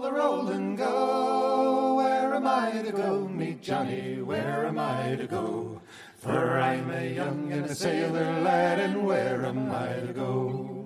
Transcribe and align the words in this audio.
the 0.00 0.12
roll 0.12 0.48
and 0.48 0.78
go. 0.78 1.94
Where 1.96 2.34
am 2.34 2.46
I 2.46 2.82
to 2.82 2.92
go? 2.92 3.26
Meet 3.26 3.62
Johnny, 3.62 4.22
where 4.22 4.64
am 4.66 4.78
I 4.78 5.16
to 5.16 5.26
go? 5.26 5.80
For 6.18 6.60
I'm 6.60 6.90
a 6.90 7.14
young 7.14 7.50
and 7.52 7.64
a 7.64 7.74
sailor 7.74 8.40
lad, 8.40 8.78
and 8.78 9.04
where 9.04 9.44
am 9.44 9.72
I 9.72 9.94
to 9.94 10.12
go? 10.12 10.78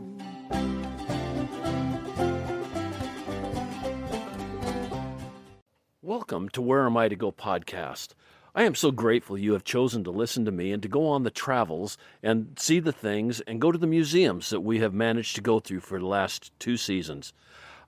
Welcome 6.00 6.48
to 6.50 6.62
Where 6.62 6.86
Am 6.86 6.96
I 6.96 7.08
to 7.08 7.16
Go 7.16 7.32
podcast. 7.32 8.14
I 8.54 8.64
am 8.64 8.74
so 8.74 8.90
grateful 8.90 9.36
you 9.36 9.52
have 9.52 9.64
chosen 9.64 10.04
to 10.04 10.10
listen 10.10 10.46
to 10.46 10.52
me 10.52 10.72
and 10.72 10.82
to 10.82 10.88
go 10.88 11.06
on 11.06 11.22
the 11.22 11.30
travels 11.30 11.98
and 12.22 12.54
see 12.58 12.80
the 12.80 12.92
things 12.92 13.40
and 13.42 13.60
go 13.60 13.72
to 13.72 13.78
the 13.78 13.86
museums 13.86 14.48
that 14.50 14.60
we 14.60 14.78
have 14.80 14.94
managed 14.94 15.34
to 15.36 15.42
go 15.42 15.60
through 15.60 15.80
for 15.80 15.98
the 15.98 16.06
last 16.06 16.50
two 16.58 16.78
seasons. 16.78 17.34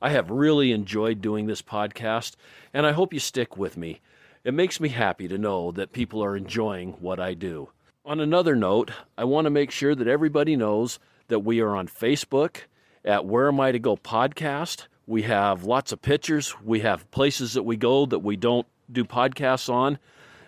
I 0.04 0.10
have 0.10 0.30
really 0.30 0.70
enjoyed 0.72 1.22
doing 1.22 1.46
this 1.46 1.62
podcast, 1.62 2.36
and 2.74 2.84
I 2.84 2.92
hope 2.92 3.14
you 3.14 3.18
stick 3.18 3.56
with 3.56 3.78
me. 3.78 4.02
It 4.44 4.52
makes 4.52 4.78
me 4.78 4.90
happy 4.90 5.28
to 5.28 5.38
know 5.38 5.72
that 5.72 5.94
people 5.94 6.22
are 6.22 6.36
enjoying 6.36 6.92
what 7.00 7.18
I 7.18 7.32
do. 7.32 7.70
On 8.04 8.20
another 8.20 8.54
note, 8.54 8.90
I 9.16 9.24
want 9.24 9.46
to 9.46 9.50
make 9.50 9.70
sure 9.70 9.94
that 9.94 10.06
everybody 10.06 10.56
knows 10.56 10.98
that 11.28 11.38
we 11.38 11.60
are 11.60 11.74
on 11.74 11.88
Facebook 11.88 12.64
at 13.02 13.24
Where 13.24 13.48
Am 13.48 13.58
I 13.60 13.72
to 13.72 13.78
Go 13.78 13.96
podcast. 13.96 14.88
We 15.06 15.22
have 15.22 15.64
lots 15.64 15.90
of 15.90 16.02
pictures. 16.02 16.54
We 16.62 16.80
have 16.80 17.10
places 17.10 17.54
that 17.54 17.62
we 17.62 17.78
go 17.78 18.04
that 18.04 18.18
we 18.18 18.36
don't 18.36 18.66
do 18.92 19.06
podcasts 19.06 19.72
on. 19.72 19.98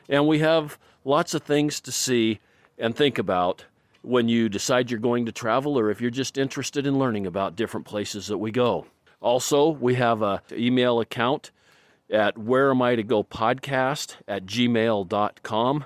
And 0.07 0.29
we 0.29 0.41
have 0.41 0.79
lots 1.03 1.33
of 1.33 1.45
things 1.45 1.81
to 1.81 1.93
see 1.93 2.41
and 2.77 2.95
think 2.95 3.17
about 3.17 3.65
when 4.03 4.29
you 4.29 4.51
decide 4.51 4.91
you're 4.91 5.01
going 5.01 5.25
to 5.25 5.33
travel 5.33 5.79
or 5.79 5.91
if 5.91 6.03
you're 6.03 6.11
just 6.11 6.37
interested 6.37 6.87
in 6.87 6.99
learning 6.99 7.27
about 7.27 7.57
different 7.57 7.87
places 7.87 8.27
that 8.27 8.37
we 8.37 8.51
go. 8.51 8.85
Also, 9.21 9.69
we 9.69 9.95
have 9.95 10.23
an 10.23 10.41
email 10.53 11.01
account 11.01 11.51
at 12.11 12.39
where 12.39 12.71
am 12.71 12.83
I 12.83 12.97
to 12.97 13.03
go 13.03 13.25
podcast 13.25 14.17
at 14.29 14.47
gmail.com. 14.47 15.85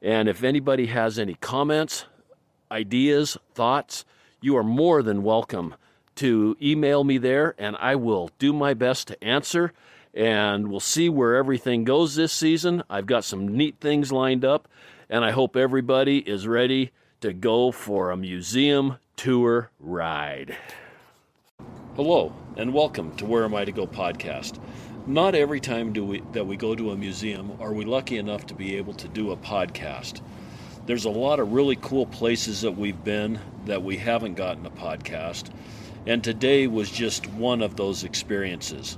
And 0.00 0.28
if 0.28 0.44
anybody 0.44 0.86
has 0.86 1.18
any 1.18 1.34
comments, 1.34 2.06
ideas, 2.70 3.36
thoughts, 3.54 4.04
you 4.40 4.56
are 4.56 4.64
more 4.64 5.02
than 5.02 5.22
welcome 5.22 5.74
to 6.16 6.56
email 6.60 7.04
me 7.04 7.18
there, 7.18 7.54
and 7.58 7.76
I 7.80 7.96
will 7.96 8.30
do 8.38 8.52
my 8.52 8.74
best 8.74 9.08
to 9.08 9.24
answer. 9.24 9.72
And 10.14 10.68
we'll 10.68 10.80
see 10.80 11.08
where 11.08 11.36
everything 11.36 11.84
goes 11.84 12.14
this 12.14 12.32
season. 12.32 12.82
I've 12.88 13.06
got 13.06 13.24
some 13.24 13.48
neat 13.48 13.76
things 13.80 14.10
lined 14.10 14.44
up, 14.44 14.68
and 15.10 15.24
I 15.24 15.30
hope 15.30 15.56
everybody 15.56 16.18
is 16.18 16.46
ready 16.46 16.90
to 17.20 17.32
go 17.32 17.70
for 17.70 18.10
a 18.10 18.16
museum 18.16 18.98
tour 19.16 19.70
ride. 19.78 20.56
Hello, 21.98 22.32
and 22.56 22.72
welcome 22.72 23.16
to 23.16 23.26
Where 23.26 23.42
Am 23.42 23.56
I 23.56 23.64
to 23.64 23.72
Go 23.72 23.84
podcast. 23.84 24.60
Not 25.08 25.34
every 25.34 25.58
time 25.58 25.92
do 25.92 26.04
we, 26.04 26.22
that 26.30 26.46
we 26.46 26.56
go 26.56 26.76
to 26.76 26.92
a 26.92 26.96
museum 26.96 27.58
are 27.58 27.72
we 27.72 27.84
lucky 27.84 28.18
enough 28.18 28.46
to 28.46 28.54
be 28.54 28.76
able 28.76 28.94
to 28.94 29.08
do 29.08 29.32
a 29.32 29.36
podcast. 29.36 30.20
There's 30.86 31.06
a 31.06 31.10
lot 31.10 31.40
of 31.40 31.52
really 31.52 31.74
cool 31.74 32.06
places 32.06 32.60
that 32.60 32.76
we've 32.76 33.02
been 33.02 33.40
that 33.66 33.82
we 33.82 33.96
haven't 33.96 34.34
gotten 34.34 34.64
a 34.64 34.70
podcast 34.70 35.50
and 36.06 36.22
today 36.22 36.68
was 36.68 36.88
just 36.88 37.26
one 37.30 37.62
of 37.62 37.74
those 37.74 38.04
experiences. 38.04 38.96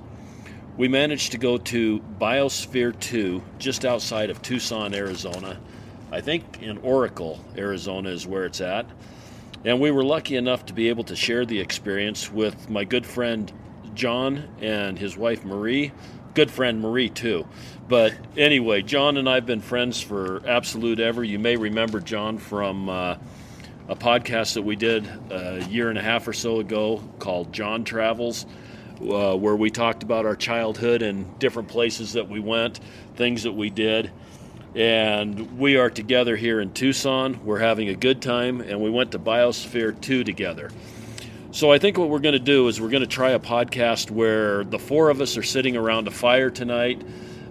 We 0.76 0.86
managed 0.86 1.32
to 1.32 1.38
go 1.38 1.56
to 1.56 2.00
Biosphere 2.20 3.00
2 3.00 3.42
just 3.58 3.86
outside 3.86 4.28
of 4.28 4.42
Tucson, 4.42 4.92
Arizona. 4.92 5.58
I 6.12 6.20
think 6.20 6.62
in 6.62 6.76
Oracle, 6.76 7.42
Arizona 7.56 8.10
is 8.10 8.26
where 8.26 8.44
it's 8.44 8.60
at. 8.60 8.84
And 9.64 9.80
we 9.80 9.90
were 9.90 10.04
lucky 10.04 10.36
enough 10.36 10.66
to 10.66 10.72
be 10.72 10.88
able 10.88 11.04
to 11.04 11.16
share 11.16 11.44
the 11.44 11.60
experience 11.60 12.30
with 12.32 12.70
my 12.70 12.84
good 12.84 13.04
friend 13.06 13.52
John 13.94 14.48
and 14.60 14.98
his 14.98 15.16
wife 15.16 15.44
Marie. 15.44 15.92
Good 16.34 16.50
friend 16.50 16.80
Marie, 16.80 17.10
too. 17.10 17.46
But 17.88 18.14
anyway, 18.36 18.82
John 18.82 19.16
and 19.16 19.28
I 19.28 19.34
have 19.34 19.46
been 19.46 19.60
friends 19.60 20.00
for 20.00 20.42
absolute 20.46 21.00
ever. 21.00 21.22
You 21.24 21.38
may 21.38 21.56
remember 21.56 22.00
John 22.00 22.38
from. 22.38 22.88
Uh, 22.88 23.16
a 23.90 23.96
podcast 23.96 24.54
that 24.54 24.62
we 24.62 24.76
did 24.76 25.04
a 25.32 25.66
year 25.68 25.90
and 25.90 25.98
a 25.98 26.02
half 26.02 26.28
or 26.28 26.32
so 26.32 26.60
ago 26.60 27.02
called 27.18 27.52
John 27.52 27.82
Travels, 27.82 28.46
uh, 29.00 29.36
where 29.36 29.56
we 29.56 29.68
talked 29.68 30.04
about 30.04 30.26
our 30.26 30.36
childhood 30.36 31.02
and 31.02 31.36
different 31.40 31.68
places 31.68 32.12
that 32.12 32.28
we 32.28 32.38
went, 32.38 32.78
things 33.16 33.42
that 33.42 33.52
we 33.52 33.68
did. 33.68 34.12
And 34.74 35.58
we 35.58 35.76
are 35.76 35.90
together 35.90 36.36
here 36.36 36.60
in 36.60 36.72
Tucson. 36.72 37.44
We're 37.44 37.58
having 37.58 37.88
a 37.88 37.94
good 37.96 38.22
time, 38.22 38.60
and 38.60 38.80
we 38.80 38.88
went 38.88 39.12
to 39.12 39.18
Biosphere 39.18 40.00
2 40.00 40.22
together. 40.22 40.70
So 41.50 41.72
I 41.72 41.78
think 41.78 41.98
what 41.98 42.08
we're 42.08 42.20
going 42.20 42.34
to 42.34 42.38
do 42.38 42.68
is 42.68 42.80
we're 42.80 42.90
going 42.90 43.02
to 43.02 43.08
try 43.08 43.30
a 43.30 43.40
podcast 43.40 44.12
where 44.12 44.62
the 44.62 44.78
four 44.78 45.10
of 45.10 45.20
us 45.20 45.36
are 45.36 45.42
sitting 45.42 45.76
around 45.76 46.06
a 46.06 46.12
fire 46.12 46.50
tonight, 46.50 47.02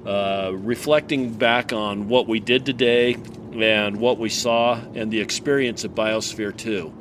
uh, 0.05 0.51
reflecting 0.53 1.33
back 1.33 1.73
on 1.73 2.07
what 2.07 2.25
we 2.25 2.39
did 2.39 2.65
today, 2.65 3.17
and 3.53 3.97
what 3.97 4.17
we 4.17 4.29
saw 4.29 4.79
and 4.95 5.11
the 5.11 5.19
experience 5.19 5.83
at 5.83 5.91
Biosphere 5.91 6.55
2. 6.55 6.93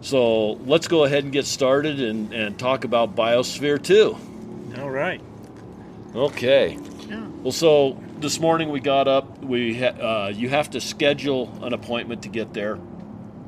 So 0.00 0.52
let's 0.52 0.88
go 0.88 1.04
ahead 1.04 1.24
and 1.24 1.32
get 1.32 1.44
started 1.44 2.00
and, 2.00 2.32
and 2.32 2.58
talk 2.58 2.84
about 2.84 3.14
Biosphere 3.14 3.82
2. 3.82 4.16
All 4.80 4.90
right. 4.90 5.20
Okay. 6.14 6.78
Yeah. 7.06 7.26
Well, 7.42 7.52
so 7.52 8.02
this 8.20 8.38
morning 8.38 8.68
we 8.68 8.80
got 8.80 9.08
up. 9.08 9.42
We 9.42 9.78
ha- 9.78 9.86
uh, 10.26 10.32
you 10.34 10.50
have 10.50 10.70
to 10.70 10.80
schedule 10.80 11.50
an 11.62 11.72
appointment 11.72 12.22
to 12.22 12.28
get 12.28 12.52
there. 12.52 12.78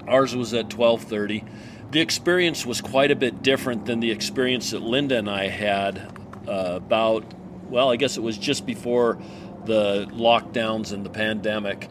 Ours 0.06 0.34
was 0.34 0.54
at 0.54 0.70
12:30. 0.70 1.44
The 1.90 2.00
experience 2.00 2.64
was 2.64 2.80
quite 2.80 3.10
a 3.10 3.16
bit 3.16 3.42
different 3.42 3.84
than 3.84 4.00
the 4.00 4.10
experience 4.10 4.70
that 4.70 4.80
Linda 4.80 5.18
and 5.18 5.28
I 5.28 5.48
had 5.48 5.98
uh, 6.48 6.76
about. 6.76 7.34
Well, 7.68 7.90
I 7.90 7.96
guess 7.96 8.16
it 8.16 8.22
was 8.22 8.38
just 8.38 8.64
before 8.64 9.18
the 9.66 10.06
lockdowns 10.10 10.92
and 10.92 11.04
the 11.04 11.10
pandemic. 11.10 11.88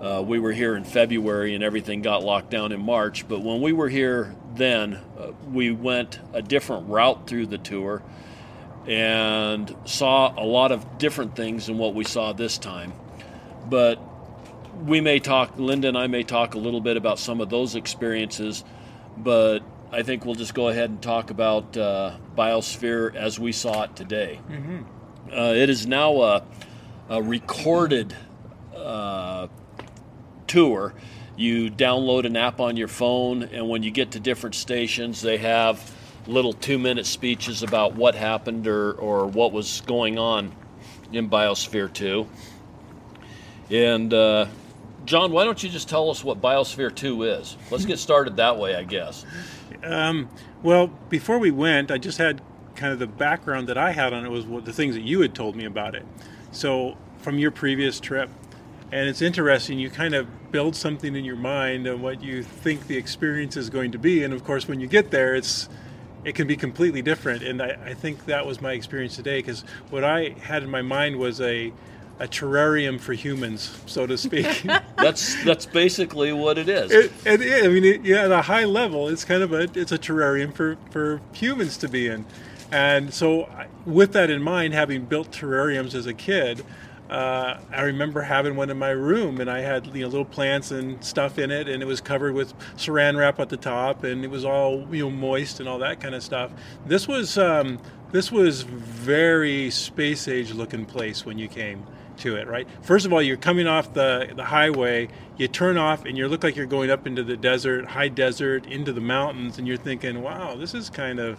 Uh, 0.00 0.22
we 0.26 0.38
were 0.38 0.52
here 0.52 0.76
in 0.76 0.84
February 0.84 1.54
and 1.54 1.64
everything 1.64 2.02
got 2.02 2.22
locked 2.22 2.50
down 2.50 2.70
in 2.72 2.80
March. 2.80 3.26
But 3.26 3.40
when 3.40 3.62
we 3.62 3.72
were 3.72 3.88
here 3.88 4.34
then, 4.54 5.00
uh, 5.18 5.32
we 5.50 5.70
went 5.70 6.18
a 6.32 6.42
different 6.42 6.88
route 6.88 7.26
through 7.26 7.46
the 7.46 7.58
tour 7.58 8.02
and 8.86 9.74
saw 9.84 10.32
a 10.40 10.44
lot 10.44 10.72
of 10.72 10.98
different 10.98 11.34
things 11.34 11.66
than 11.66 11.78
what 11.78 11.94
we 11.94 12.04
saw 12.04 12.32
this 12.32 12.58
time. 12.58 12.92
But 13.68 14.00
we 14.84 15.00
may 15.00 15.18
talk, 15.18 15.58
Linda 15.58 15.88
and 15.88 15.98
I 15.98 16.06
may 16.06 16.22
talk 16.22 16.54
a 16.54 16.58
little 16.58 16.80
bit 16.80 16.96
about 16.96 17.18
some 17.18 17.40
of 17.40 17.50
those 17.50 17.74
experiences, 17.74 18.64
but 19.16 19.60
I 19.90 20.02
think 20.02 20.24
we'll 20.24 20.34
just 20.34 20.54
go 20.54 20.68
ahead 20.68 20.90
and 20.90 21.02
talk 21.02 21.30
about 21.30 21.76
uh, 21.76 22.16
Biosphere 22.36 23.14
as 23.14 23.38
we 23.38 23.52
saw 23.52 23.84
it 23.84 23.96
today. 23.96 24.40
Mm-hmm. 24.48 24.82
Uh, 25.32 25.52
it 25.52 25.70
is 25.70 25.86
now 25.86 26.20
a, 26.20 26.42
a 27.08 27.22
recorded 27.22 28.14
uh, 28.74 29.48
tour. 30.46 30.94
You 31.36 31.70
download 31.70 32.24
an 32.24 32.36
app 32.36 32.60
on 32.60 32.76
your 32.76 32.88
phone, 32.88 33.42
and 33.42 33.68
when 33.68 33.82
you 33.82 33.90
get 33.90 34.12
to 34.12 34.20
different 34.20 34.54
stations, 34.54 35.22
they 35.22 35.38
have 35.38 35.94
little 36.26 36.52
two 36.52 36.78
minute 36.78 37.06
speeches 37.06 37.62
about 37.62 37.94
what 37.94 38.14
happened 38.14 38.66
or, 38.66 38.92
or 38.92 39.26
what 39.26 39.52
was 39.52 39.82
going 39.82 40.18
on 40.18 40.52
in 41.12 41.30
Biosphere 41.30 41.92
2. 41.92 42.26
And 43.70 44.12
uh, 44.12 44.46
John, 45.04 45.32
why 45.32 45.44
don't 45.44 45.62
you 45.62 45.68
just 45.68 45.88
tell 45.88 46.10
us 46.10 46.24
what 46.24 46.40
Biosphere 46.40 46.94
2 46.94 47.22
is? 47.24 47.56
Let's 47.70 47.84
get 47.84 47.98
started 47.98 48.36
that 48.36 48.58
way, 48.58 48.74
I 48.74 48.84
guess. 48.84 49.24
Um, 49.82 50.28
well, 50.62 50.88
before 51.08 51.38
we 51.38 51.50
went, 51.50 51.90
I 51.90 51.98
just 51.98 52.18
had 52.18 52.40
kind 52.74 52.92
of 52.92 52.98
the 52.98 53.06
background 53.06 53.68
that 53.68 53.78
I 53.78 53.92
had 53.92 54.12
on 54.12 54.26
it 54.26 54.30
was 54.30 54.44
what 54.44 54.64
the 54.64 54.72
things 54.72 54.94
that 54.94 55.02
you 55.02 55.20
had 55.20 55.34
told 55.34 55.56
me 55.56 55.64
about 55.64 55.94
it. 55.94 56.04
So, 56.52 56.96
from 57.18 57.38
your 57.38 57.50
previous 57.50 58.00
trip, 58.00 58.30
and 58.92 59.08
it's 59.08 59.22
interesting, 59.22 59.78
you 59.78 59.90
kind 59.90 60.14
of 60.14 60.52
build 60.52 60.76
something 60.76 61.16
in 61.16 61.24
your 61.24 61.36
mind 61.36 61.88
on 61.88 62.02
what 62.02 62.22
you 62.22 62.42
think 62.42 62.86
the 62.86 62.96
experience 62.96 63.56
is 63.56 63.68
going 63.68 63.92
to 63.92 63.98
be. 63.98 64.22
And 64.22 64.32
of 64.32 64.44
course, 64.44 64.68
when 64.68 64.80
you 64.80 64.86
get 64.86 65.10
there, 65.10 65.34
it's 65.34 65.68
it 66.26 66.34
can 66.34 66.48
be 66.48 66.56
completely 66.56 67.02
different. 67.02 67.42
And 67.44 67.62
I, 67.62 67.78
I 67.86 67.94
think 67.94 68.26
that 68.26 68.44
was 68.44 68.60
my 68.60 68.72
experience 68.72 69.14
today 69.14 69.38
because 69.38 69.62
what 69.90 70.02
I 70.02 70.30
had 70.42 70.64
in 70.64 70.68
my 70.68 70.82
mind 70.82 71.16
was 71.16 71.40
a 71.40 71.72
a 72.18 72.26
terrarium 72.26 72.98
for 72.98 73.12
humans, 73.12 73.78
so 73.84 74.06
to 74.06 74.18
speak. 74.18 74.46
that's 74.96 75.42
that's 75.44 75.66
basically 75.66 76.32
what 76.32 76.58
it 76.58 76.68
is. 76.68 76.90
It, 76.90 77.12
I 77.26 77.68
mean, 77.68 77.84
it, 77.84 78.04
yeah, 78.04 78.24
at 78.24 78.32
a 78.32 78.42
high 78.42 78.64
level, 78.64 79.08
it's 79.08 79.24
kind 79.24 79.42
of 79.42 79.52
a 79.52 79.68
it's 79.74 79.92
a 79.92 79.98
terrarium 79.98 80.52
for 80.52 80.76
for 80.90 81.20
humans 81.32 81.76
to 81.78 81.88
be 81.88 82.08
in. 82.08 82.26
And 82.72 83.14
so, 83.14 83.48
with 83.84 84.12
that 84.14 84.28
in 84.28 84.42
mind, 84.42 84.74
having 84.74 85.04
built 85.04 85.30
terrariums 85.30 85.94
as 85.94 86.06
a 86.06 86.14
kid, 86.14 86.64
uh, 87.10 87.60
I 87.70 87.82
remember 87.82 88.22
having 88.22 88.56
one 88.56 88.70
in 88.70 88.78
my 88.78 88.90
room, 88.90 89.40
and 89.40 89.50
I 89.50 89.60
had 89.60 89.86
you 89.94 90.02
know 90.02 90.08
little 90.08 90.24
plants 90.24 90.70
and 90.70 91.02
stuff 91.04 91.38
in 91.38 91.50
it, 91.50 91.68
and 91.68 91.82
it 91.82 91.86
was 91.86 92.00
covered 92.00 92.34
with 92.34 92.56
Saran 92.76 93.16
wrap 93.16 93.38
at 93.38 93.48
the 93.48 93.56
top, 93.56 94.04
and 94.04 94.24
it 94.24 94.30
was 94.30 94.44
all 94.44 94.86
you 94.94 95.04
know 95.04 95.10
moist 95.10 95.60
and 95.60 95.68
all 95.68 95.78
that 95.78 96.00
kind 96.00 96.14
of 96.14 96.22
stuff. 96.22 96.50
This 96.84 97.06
was 97.06 97.38
um, 97.38 97.78
this 98.12 98.32
was 98.32 98.62
very 98.62 99.70
space 99.70 100.28
age 100.28 100.52
looking 100.52 100.84
place 100.84 101.24
when 101.24 101.38
you 101.38 101.48
came 101.48 101.86
to 102.18 102.36
it, 102.36 102.48
right? 102.48 102.66
First 102.82 103.06
of 103.06 103.12
all, 103.12 103.22
you're 103.22 103.36
coming 103.36 103.66
off 103.66 103.92
the 103.92 104.32
the 104.34 104.44
highway, 104.44 105.08
you 105.36 105.48
turn 105.48 105.76
off, 105.76 106.04
and 106.04 106.16
you 106.18 106.26
look 106.28 106.42
like 106.42 106.56
you're 106.56 106.66
going 106.66 106.90
up 106.90 107.06
into 107.06 107.22
the 107.22 107.36
desert, 107.36 107.86
high 107.86 108.08
desert, 108.08 108.66
into 108.66 108.92
the 108.92 109.00
mountains, 109.00 109.58
and 109.58 109.68
you're 109.68 109.76
thinking, 109.76 110.22
wow, 110.22 110.54
this 110.56 110.74
is 110.74 110.90
kind 110.90 111.20
of 111.20 111.38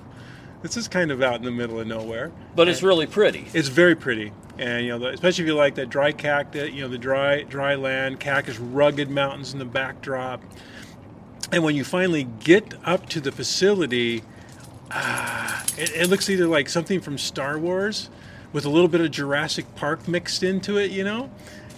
this 0.62 0.78
is 0.78 0.88
kind 0.88 1.12
of 1.12 1.22
out 1.22 1.36
in 1.36 1.44
the 1.44 1.52
middle 1.52 1.80
of 1.80 1.88
nowhere. 1.88 2.32
But 2.56 2.68
it's 2.68 2.82
really 2.82 3.08
pretty. 3.08 3.48
It's 3.54 3.68
very 3.68 3.96
pretty, 3.96 4.32
and 4.60 4.86
you 4.86 4.92
know, 4.92 5.00
the, 5.00 5.08
especially 5.10 5.44
if 5.44 5.48
you 5.48 5.56
like 5.56 5.76
that 5.76 5.90
dry 5.90 6.12
cactus, 6.12 6.72
you 6.72 6.82
know, 6.82 6.88
the 6.88 6.98
dry 6.98 7.44
dry 7.44 7.76
land, 7.76 8.20
cactus, 8.20 8.60
rugged 8.60 9.10
mountains 9.10 9.54
in 9.54 9.60
the 9.60 9.66
backdrop. 9.66 10.42
And 11.52 11.64
when 11.64 11.76
you 11.76 11.84
finally 11.84 12.24
get 12.24 12.74
up 12.84 13.08
to 13.10 13.22
the 13.22 13.32
facility, 13.32 14.24
ah, 14.92 15.64
it, 15.78 15.92
it 15.96 16.10
looks 16.10 16.30
either 16.30 16.48
like 16.48 16.70
something 16.70 17.00
from 17.00 17.18
Star 17.18 17.58
Wars 17.58 18.10
with 18.52 18.66
a 18.66 18.70
little 18.70 18.88
bit 18.88 19.02
of 19.02 19.12
Jurassic 19.12 19.76
Park 19.76 20.08
mixed 20.08 20.44
into 20.44 20.78
it, 20.78 20.92
you 20.92 21.04
know. 21.04 21.30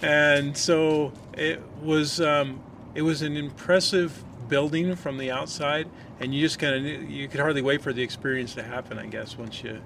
And 0.02 0.56
so 0.56 1.12
it 1.34 1.60
was 1.82 2.20
um, 2.20 2.60
it 2.94 3.02
was 3.02 3.22
an 3.22 3.36
impressive 3.36 4.24
building 4.48 4.96
from 4.96 5.18
the 5.18 5.30
outside, 5.30 5.88
and 6.18 6.34
you 6.34 6.40
just 6.40 6.58
kind 6.58 6.74
of 6.74 7.10
you 7.10 7.28
could 7.28 7.40
hardly 7.40 7.62
wait 7.62 7.82
for 7.82 7.92
the 7.92 8.02
experience 8.02 8.54
to 8.54 8.62
happen. 8.62 8.98
I 8.98 9.06
guess 9.06 9.36
once 9.36 9.62
you 9.62 9.80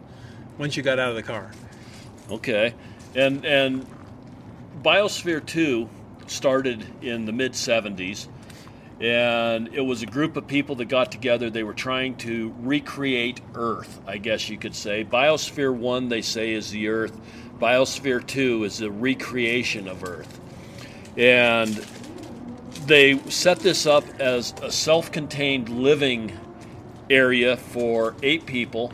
once 0.58 0.76
you 0.76 0.82
got 0.82 0.99
out 0.99 1.11
of 1.11 1.17
the 1.17 1.23
car. 1.23 1.50
Okay, 2.31 2.75
and 3.15 3.44
and 3.44 3.87
Biosphere 4.82 5.44
Two 5.44 5.91
started 6.26 6.87
in 7.03 7.26
the 7.26 7.32
mid 7.32 7.53
'70s, 7.53 8.29
and 8.99 9.69
it 9.75 9.82
was 9.82 10.03
a 10.03 10.06
group 10.06 10.37
of 10.37 10.47
people 10.47 10.76
that 10.76 10.87
got 10.87 11.12
together. 11.12 11.50
They 11.50 11.65
were 11.65 11.75
trying 11.75 12.17
to 12.19 12.55
recreate 12.61 13.43
Earth, 13.55 14.00
I 14.06 14.17
guess 14.17 14.49
you 14.49 14.56
could 14.56 14.75
say. 14.75 15.05
Biosphere 15.05 15.75
One, 15.75 16.09
they 16.09 16.23
say, 16.23 16.53
is 16.53 16.71
the 16.71 16.88
Earth. 16.88 17.12
Biosphere 17.59 18.27
Two 18.27 18.65
is 18.65 18.79
the 18.79 18.91
recreation 18.91 19.87
of 19.87 20.03
Earth, 20.03 20.41
and 21.19 21.75
they 22.87 23.19
set 23.29 23.61
this 23.61 23.85
up 23.85 24.05
as 24.19 24.55
a 24.62 24.73
self-contained 24.73 25.69
living 25.69 26.38
area 27.11 27.59
for 27.59 28.15
eight 28.23 28.47
people 28.47 28.93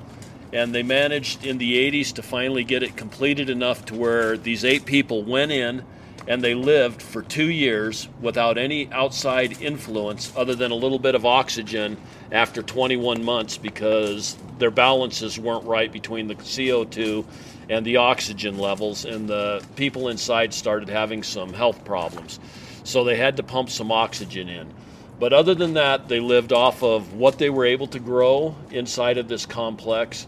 and 0.53 0.75
they 0.75 0.83
managed 0.83 1.45
in 1.45 1.59
the 1.59 1.91
80s 1.91 2.13
to 2.15 2.23
finally 2.23 2.65
get 2.65 2.83
it 2.83 2.97
completed 2.97 3.51
enough 3.51 3.85
to 3.87 3.95
where 3.95 4.37
these 4.37 4.65
eight 4.65 4.85
people 4.85 5.23
went 5.23 5.53
in 5.53 5.85
and 6.27 6.43
they 6.43 6.55
lived 6.55 7.01
for 7.01 7.23
two 7.23 7.51
years 7.51 8.09
without 8.21 8.59
any 8.59 8.91
outside 8.93 9.61
influence 9.63 10.33
other 10.37 10.55
than 10.55 10.71
a 10.71 10.75
little 10.75 10.99
bit 10.99 11.15
of 11.15 11.25
oxygen 11.25 11.97
after 12.31 12.63
21 12.63 13.25
months 13.25 13.57
because 13.57 14.37
their 14.59 14.71
balances 14.71 15.39
weren't 15.39 15.65
right 15.65 15.91
between 15.91 16.29
the 16.29 16.35
CO2 16.35 17.25
and 17.71 17.87
the 17.87 17.97
oxygen 17.97 18.59
levels, 18.59 19.05
and 19.05 19.29
the 19.29 19.65
people 19.77 20.09
inside 20.09 20.53
started 20.53 20.89
having 20.89 21.23
some 21.23 21.53
health 21.53 21.85
problems. 21.85 22.41
So 22.83 23.05
they 23.05 23.17
had 23.17 23.37
to 23.37 23.45
pump 23.45 23.71
some 23.71 23.93
oxygen 23.93 24.49
in. 24.49 24.73
But 25.21 25.33
other 25.33 25.55
than 25.55 25.75
that, 25.75 26.09
they 26.09 26.19
lived 26.19 26.53
off 26.53 26.83
of 26.83 27.15
what 27.15 27.39
they 27.39 27.49
were 27.49 27.67
able 27.67 27.87
to 27.89 28.01
grow 28.01 28.57
inside 28.71 29.19
of 29.19 29.29
this 29.29 29.47
complex 29.47 30.27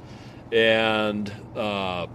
and 0.52 1.32
uh, 1.56 2.06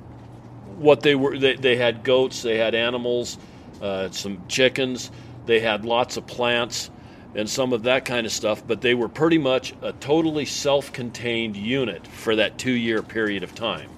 what 0.77 1.01
they 1.01 1.15
were. 1.15 1.37
They, 1.37 1.55
they, 1.55 1.75
had 1.75 2.03
goats, 2.03 2.43
they 2.43 2.57
had 2.57 2.75
animals, 2.75 3.37
uh, 3.81 4.11
some 4.11 4.43
chickens, 4.47 5.11
they 5.45 5.59
had 5.59 5.83
lots 5.83 6.17
of 6.17 6.27
plants 6.27 6.89
and 7.35 7.49
some 7.49 7.73
of 7.73 7.83
that 7.83 8.05
kind 8.05 8.25
of 8.25 8.31
stuff. 8.31 8.65
But 8.65 8.81
they 8.81 8.93
were 8.93 9.09
pretty 9.09 9.37
much 9.37 9.73
a 9.81 9.93
totally 9.93 10.45
self 10.45 10.93
contained 10.93 11.57
unit 11.57 12.05
for 12.07 12.35
that 12.35 12.57
two 12.57 12.71
year 12.71 13.01
period 13.01 13.43
of 13.43 13.55
time 13.55 13.89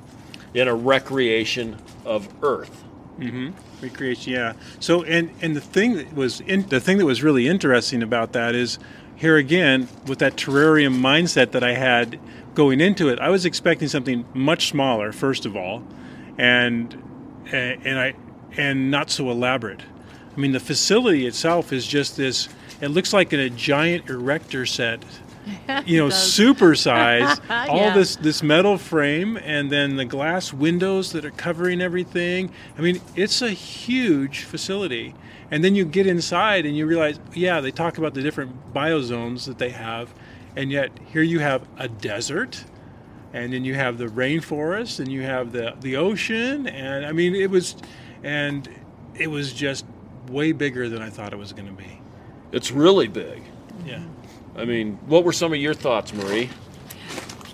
in 0.53 0.67
a 0.67 0.75
recreation 0.75 1.77
of 2.05 2.27
Earth. 2.41 2.83
Mm-hmm. 3.19 3.51
Recreation, 3.81 4.33
yeah. 4.33 4.53
So, 4.79 5.03
and 5.03 5.29
and 5.41 5.55
the 5.55 5.61
thing 5.61 5.95
that 5.95 6.13
was 6.13 6.39
in, 6.41 6.67
the 6.69 6.79
thing 6.79 6.97
that 6.97 7.05
was 7.05 7.21
really 7.21 7.47
interesting 7.47 8.01
about 8.01 8.31
that 8.33 8.55
is 8.55 8.79
here 9.19 9.35
again 9.35 9.89
with 10.07 10.19
that 10.19 10.37
terrarium 10.37 10.97
mindset 10.97 11.51
that 11.51 11.61
I 11.61 11.73
had 11.73 12.17
going 12.55 12.79
into 12.79 13.09
it. 13.09 13.19
I 13.19 13.29
was 13.29 13.45
expecting 13.45 13.89
something 13.89 14.25
much 14.33 14.69
smaller, 14.69 15.11
first 15.11 15.45
of 15.45 15.57
all, 15.57 15.83
and 16.37 16.93
and 17.51 17.99
I 17.99 18.13
and 18.55 18.89
not 18.89 19.09
so 19.09 19.29
elaborate. 19.29 19.81
I 20.35 20.39
mean, 20.39 20.53
the 20.53 20.59
facility 20.59 21.27
itself 21.27 21.73
is 21.73 21.85
just 21.85 22.15
this. 22.15 22.47
It 22.79 22.87
looks 22.89 23.11
like 23.11 23.33
a 23.33 23.49
giant 23.49 24.09
erector 24.09 24.65
set 24.65 25.03
you 25.85 25.97
know, 25.97 26.09
super 26.09 26.75
size. 26.75 27.39
all 27.49 27.77
yeah. 27.77 27.93
this 27.93 28.15
this 28.15 28.43
metal 28.43 28.77
frame, 28.77 29.37
and 29.37 29.71
then 29.71 29.95
the 29.95 30.05
glass 30.05 30.53
windows 30.53 31.11
that 31.13 31.25
are 31.25 31.31
covering 31.31 31.81
everything. 31.81 32.51
I 32.77 32.81
mean, 32.81 33.01
it's 33.15 33.41
a 33.41 33.51
huge 33.51 34.43
facility. 34.43 35.15
And 35.51 35.63
then 35.63 35.73
you 35.73 35.83
get 35.83 36.05
inside 36.05 36.67
and 36.67 36.77
you 36.77 36.85
realize, 36.85 37.19
yeah, 37.33 37.59
they 37.59 37.71
talk 37.71 37.97
about 37.97 38.13
the 38.13 38.21
different 38.21 38.71
biozones 38.71 39.45
that 39.45 39.57
they 39.57 39.71
have, 39.71 40.13
and 40.55 40.71
yet 40.71 40.91
here 41.07 41.23
you 41.23 41.39
have 41.39 41.67
a 41.77 41.87
desert, 41.87 42.63
and 43.33 43.51
then 43.51 43.65
you 43.65 43.73
have 43.73 43.97
the 43.97 44.05
rainforest, 44.05 44.99
and 44.99 45.11
you 45.11 45.23
have 45.23 45.51
the 45.51 45.75
the 45.81 45.95
ocean, 45.95 46.67
and 46.67 47.05
I 47.05 47.11
mean, 47.11 47.35
it 47.35 47.49
was, 47.49 47.75
and 48.23 48.69
it 49.15 49.27
was 49.27 49.53
just 49.53 49.85
way 50.29 50.51
bigger 50.51 50.87
than 50.87 51.01
I 51.01 51.09
thought 51.09 51.33
it 51.33 51.39
was 51.39 51.53
going 51.53 51.67
to 51.67 51.73
be. 51.73 52.01
It's 52.51 52.71
really 52.71 53.07
big. 53.07 53.43
Yeah. 53.85 54.03
I 54.59 54.65
mean, 54.65 54.99
what 55.07 55.23
were 55.23 55.31
some 55.31 55.53
of 55.53 55.59
your 55.59 55.73
thoughts, 55.73 56.13
Marie? 56.13 56.49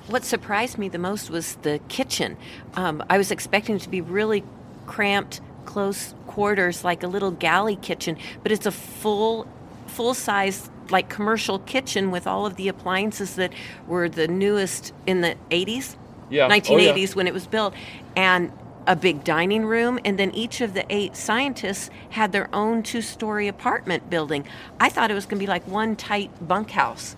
What 0.07 0.25
surprised 0.25 0.79
me 0.79 0.89
the 0.89 0.97
most 0.97 1.29
was 1.29 1.55
the 1.57 1.79
kitchen. 1.87 2.35
Um, 2.73 3.03
I 3.09 3.17
was 3.19 3.29
expecting 3.31 3.75
it 3.75 3.83
to 3.83 3.89
be 3.89 4.01
really 4.01 4.43
cramped, 4.87 5.39
close 5.65 6.15
quarters, 6.25 6.83
like 6.83 7.03
a 7.03 7.07
little 7.07 7.31
galley 7.31 7.75
kitchen, 7.75 8.17
but 8.41 8.51
it's 8.51 8.65
a 8.65 8.71
full, 8.71 9.47
full 9.85 10.15
size 10.15 10.69
like 10.89 11.09
commercial 11.09 11.59
kitchen 11.59 12.09
with 12.11 12.25
all 12.25 12.45
of 12.45 12.55
the 12.55 12.67
appliances 12.67 13.35
that 13.35 13.53
were 13.87 14.09
the 14.09 14.27
newest 14.27 14.93
in 15.07 15.21
the 15.21 15.35
80s 15.49 15.95
yeah 16.29 16.49
1980s 16.49 16.69
oh, 16.69 16.77
yeah. 16.77 17.07
when 17.13 17.27
it 17.27 17.33
was 17.33 17.47
built 17.47 17.73
and 18.15 18.51
a 18.87 18.95
big 18.95 19.23
dining 19.23 19.65
room, 19.65 19.99
and 20.05 20.17
then 20.19 20.31
each 20.31 20.61
of 20.61 20.73
the 20.73 20.85
eight 20.89 21.15
scientists 21.15 21.89
had 22.11 22.31
their 22.31 22.49
own 22.53 22.83
two 22.83 23.01
story 23.01 23.47
apartment 23.47 24.09
building. 24.09 24.45
I 24.79 24.89
thought 24.89 25.11
it 25.11 25.15
was 25.15 25.25
going 25.25 25.39
to 25.39 25.43
be 25.43 25.49
like 25.49 25.67
one 25.67 25.95
tight 25.95 26.31
bunkhouse. 26.47 27.15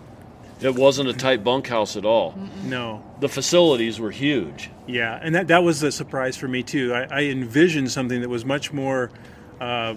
It 0.59 0.75
wasn't 0.75 1.09
a 1.09 1.13
tight 1.13 1.43
bunkhouse 1.43 1.95
at 1.95 2.05
all. 2.05 2.33
No. 2.63 3.03
The 3.19 3.29
facilities 3.29 3.99
were 3.99 4.09
huge. 4.09 4.71
Yeah, 4.87 5.19
and 5.21 5.35
that, 5.35 5.49
that 5.49 5.63
was 5.63 5.83
a 5.83 5.91
surprise 5.91 6.35
for 6.35 6.47
me, 6.47 6.63
too. 6.63 6.93
I, 6.93 7.03
I 7.03 7.23
envisioned 7.25 7.91
something 7.91 8.21
that 8.21 8.29
was 8.29 8.43
much 8.43 8.73
more. 8.73 9.11
Uh, 9.61 9.95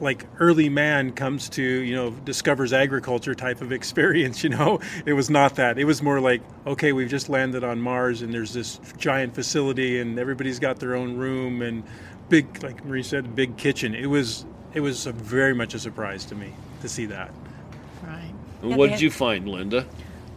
like 0.00 0.24
early 0.38 0.68
man 0.68 1.12
comes 1.12 1.48
to 1.48 1.62
you 1.62 1.94
know 1.94 2.10
discovers 2.10 2.72
agriculture 2.72 3.34
type 3.34 3.60
of 3.60 3.72
experience 3.78 4.42
you 4.42 4.50
know? 4.50 4.80
It 5.06 5.14
was 5.14 5.30
not 5.30 5.56
that. 5.56 5.78
It 5.78 5.84
was 5.84 6.02
more 6.02 6.20
like 6.20 6.42
okay 6.66 6.92
we've 6.92 7.08
just 7.08 7.28
landed 7.28 7.64
on 7.64 7.80
mars 7.80 8.22
and 8.22 8.32
there's 8.32 8.52
this 8.52 8.80
giant 8.96 9.34
facility 9.34 10.00
and 10.00 10.18
everybody's 10.18 10.58
got 10.58 10.78
their 10.78 10.94
own 10.94 11.16
room 11.16 11.62
and 11.62 11.82
big 12.28 12.62
like 12.62 12.84
marie 12.84 13.02
said 13.02 13.34
big 13.34 13.56
kitchen. 13.56 13.94
It 13.94 14.06
was 14.06 14.46
it 14.72 14.80
was 14.80 15.06
very 15.06 15.54
much 15.54 15.74
a 15.74 15.78
surprise 15.78 16.24
to 16.26 16.34
me 16.34 16.52
to 16.80 16.88
see 16.88 17.06
that. 17.06 17.32
Right. 18.02 18.32
What 18.60 18.90
did 18.90 19.00
you 19.00 19.10
find 19.10 19.48
linda? 19.48 19.86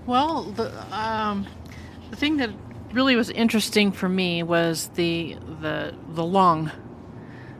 Well 0.05 0.43
the 0.43 0.71
um, 0.95 1.47
the 2.09 2.15
thing 2.15 2.37
that 2.37 2.49
really 2.93 3.15
was 3.15 3.29
interesting 3.29 3.91
for 3.91 4.07
me 4.07 4.43
was 4.43 4.89
the 4.95 5.37
the 5.61 5.93
the 6.09 6.23
lung 6.23 6.71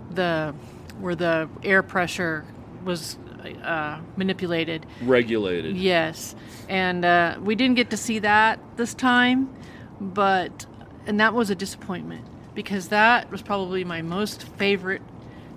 the 0.09 0.55
where 0.99 1.15
the 1.15 1.49
air 1.63 1.83
pressure 1.83 2.45
was 2.83 3.17
uh, 3.63 3.99
manipulated, 4.15 4.85
regulated. 5.01 5.75
Yes, 5.77 6.35
and 6.69 7.05
uh, 7.05 7.37
we 7.41 7.55
didn't 7.55 7.75
get 7.75 7.89
to 7.91 7.97
see 7.97 8.19
that 8.19 8.59
this 8.77 8.93
time, 8.93 9.53
but 9.99 10.65
and 11.05 11.19
that 11.19 11.33
was 11.33 11.49
a 11.49 11.55
disappointment 11.55 12.25
because 12.53 12.89
that 12.89 13.31
was 13.31 13.41
probably 13.41 13.83
my 13.83 14.01
most 14.01 14.43
favorite 14.43 15.01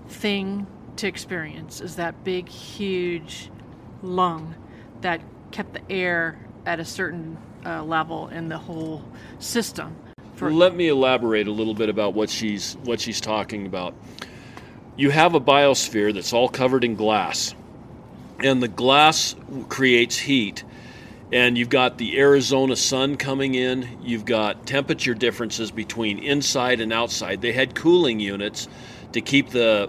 thing 0.08 0.66
to 0.96 1.06
experience 1.06 1.80
is 1.80 1.96
that 1.96 2.24
big, 2.24 2.48
huge 2.48 3.50
lung 4.02 4.54
that 5.00 5.20
kept 5.50 5.72
the 5.72 5.90
air 5.90 6.38
at 6.66 6.78
a 6.78 6.84
certain 6.84 7.38
uh, 7.64 7.82
level 7.82 8.28
in 8.28 8.48
the 8.48 8.58
whole 8.58 9.02
system. 9.38 9.96
For- 10.34 10.52
Let 10.52 10.74
me 10.74 10.88
elaborate 10.88 11.48
a 11.48 11.52
little 11.52 11.74
bit 11.74 11.88
about 11.88 12.14
what 12.14 12.30
she's 12.30 12.76
what 12.84 13.00
she's 13.00 13.20
talking 13.20 13.66
about 13.66 13.94
you 15.00 15.08
have 15.08 15.34
a 15.34 15.40
biosphere 15.40 16.12
that's 16.12 16.34
all 16.34 16.50
covered 16.50 16.84
in 16.84 16.94
glass, 16.94 17.54
and 18.40 18.62
the 18.62 18.68
glass 18.68 19.34
creates 19.70 20.18
heat. 20.18 20.62
And 21.32 21.56
you've 21.56 21.70
got 21.70 21.96
the 21.96 22.18
Arizona 22.18 22.76
sun 22.76 23.16
coming 23.16 23.54
in. 23.54 23.88
You've 24.02 24.26
got 24.26 24.66
temperature 24.66 25.14
differences 25.14 25.70
between 25.70 26.18
inside 26.18 26.80
and 26.80 26.92
outside. 26.92 27.40
They 27.40 27.52
had 27.52 27.74
cooling 27.74 28.20
units 28.20 28.68
to 29.12 29.22
keep 29.22 29.48
the 29.50 29.88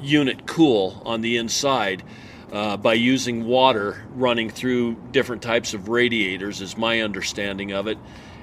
unit 0.00 0.44
cool 0.44 1.00
on 1.04 1.20
the 1.20 1.36
inside 1.36 2.02
uh, 2.50 2.78
by 2.78 2.94
using 2.94 3.44
water 3.44 4.02
running 4.14 4.50
through 4.50 4.96
different 5.12 5.42
types 5.42 5.72
of 5.72 5.88
radiators, 5.88 6.60
is 6.60 6.76
my 6.76 7.02
understanding 7.02 7.72
of 7.72 7.86
it. 7.86 7.98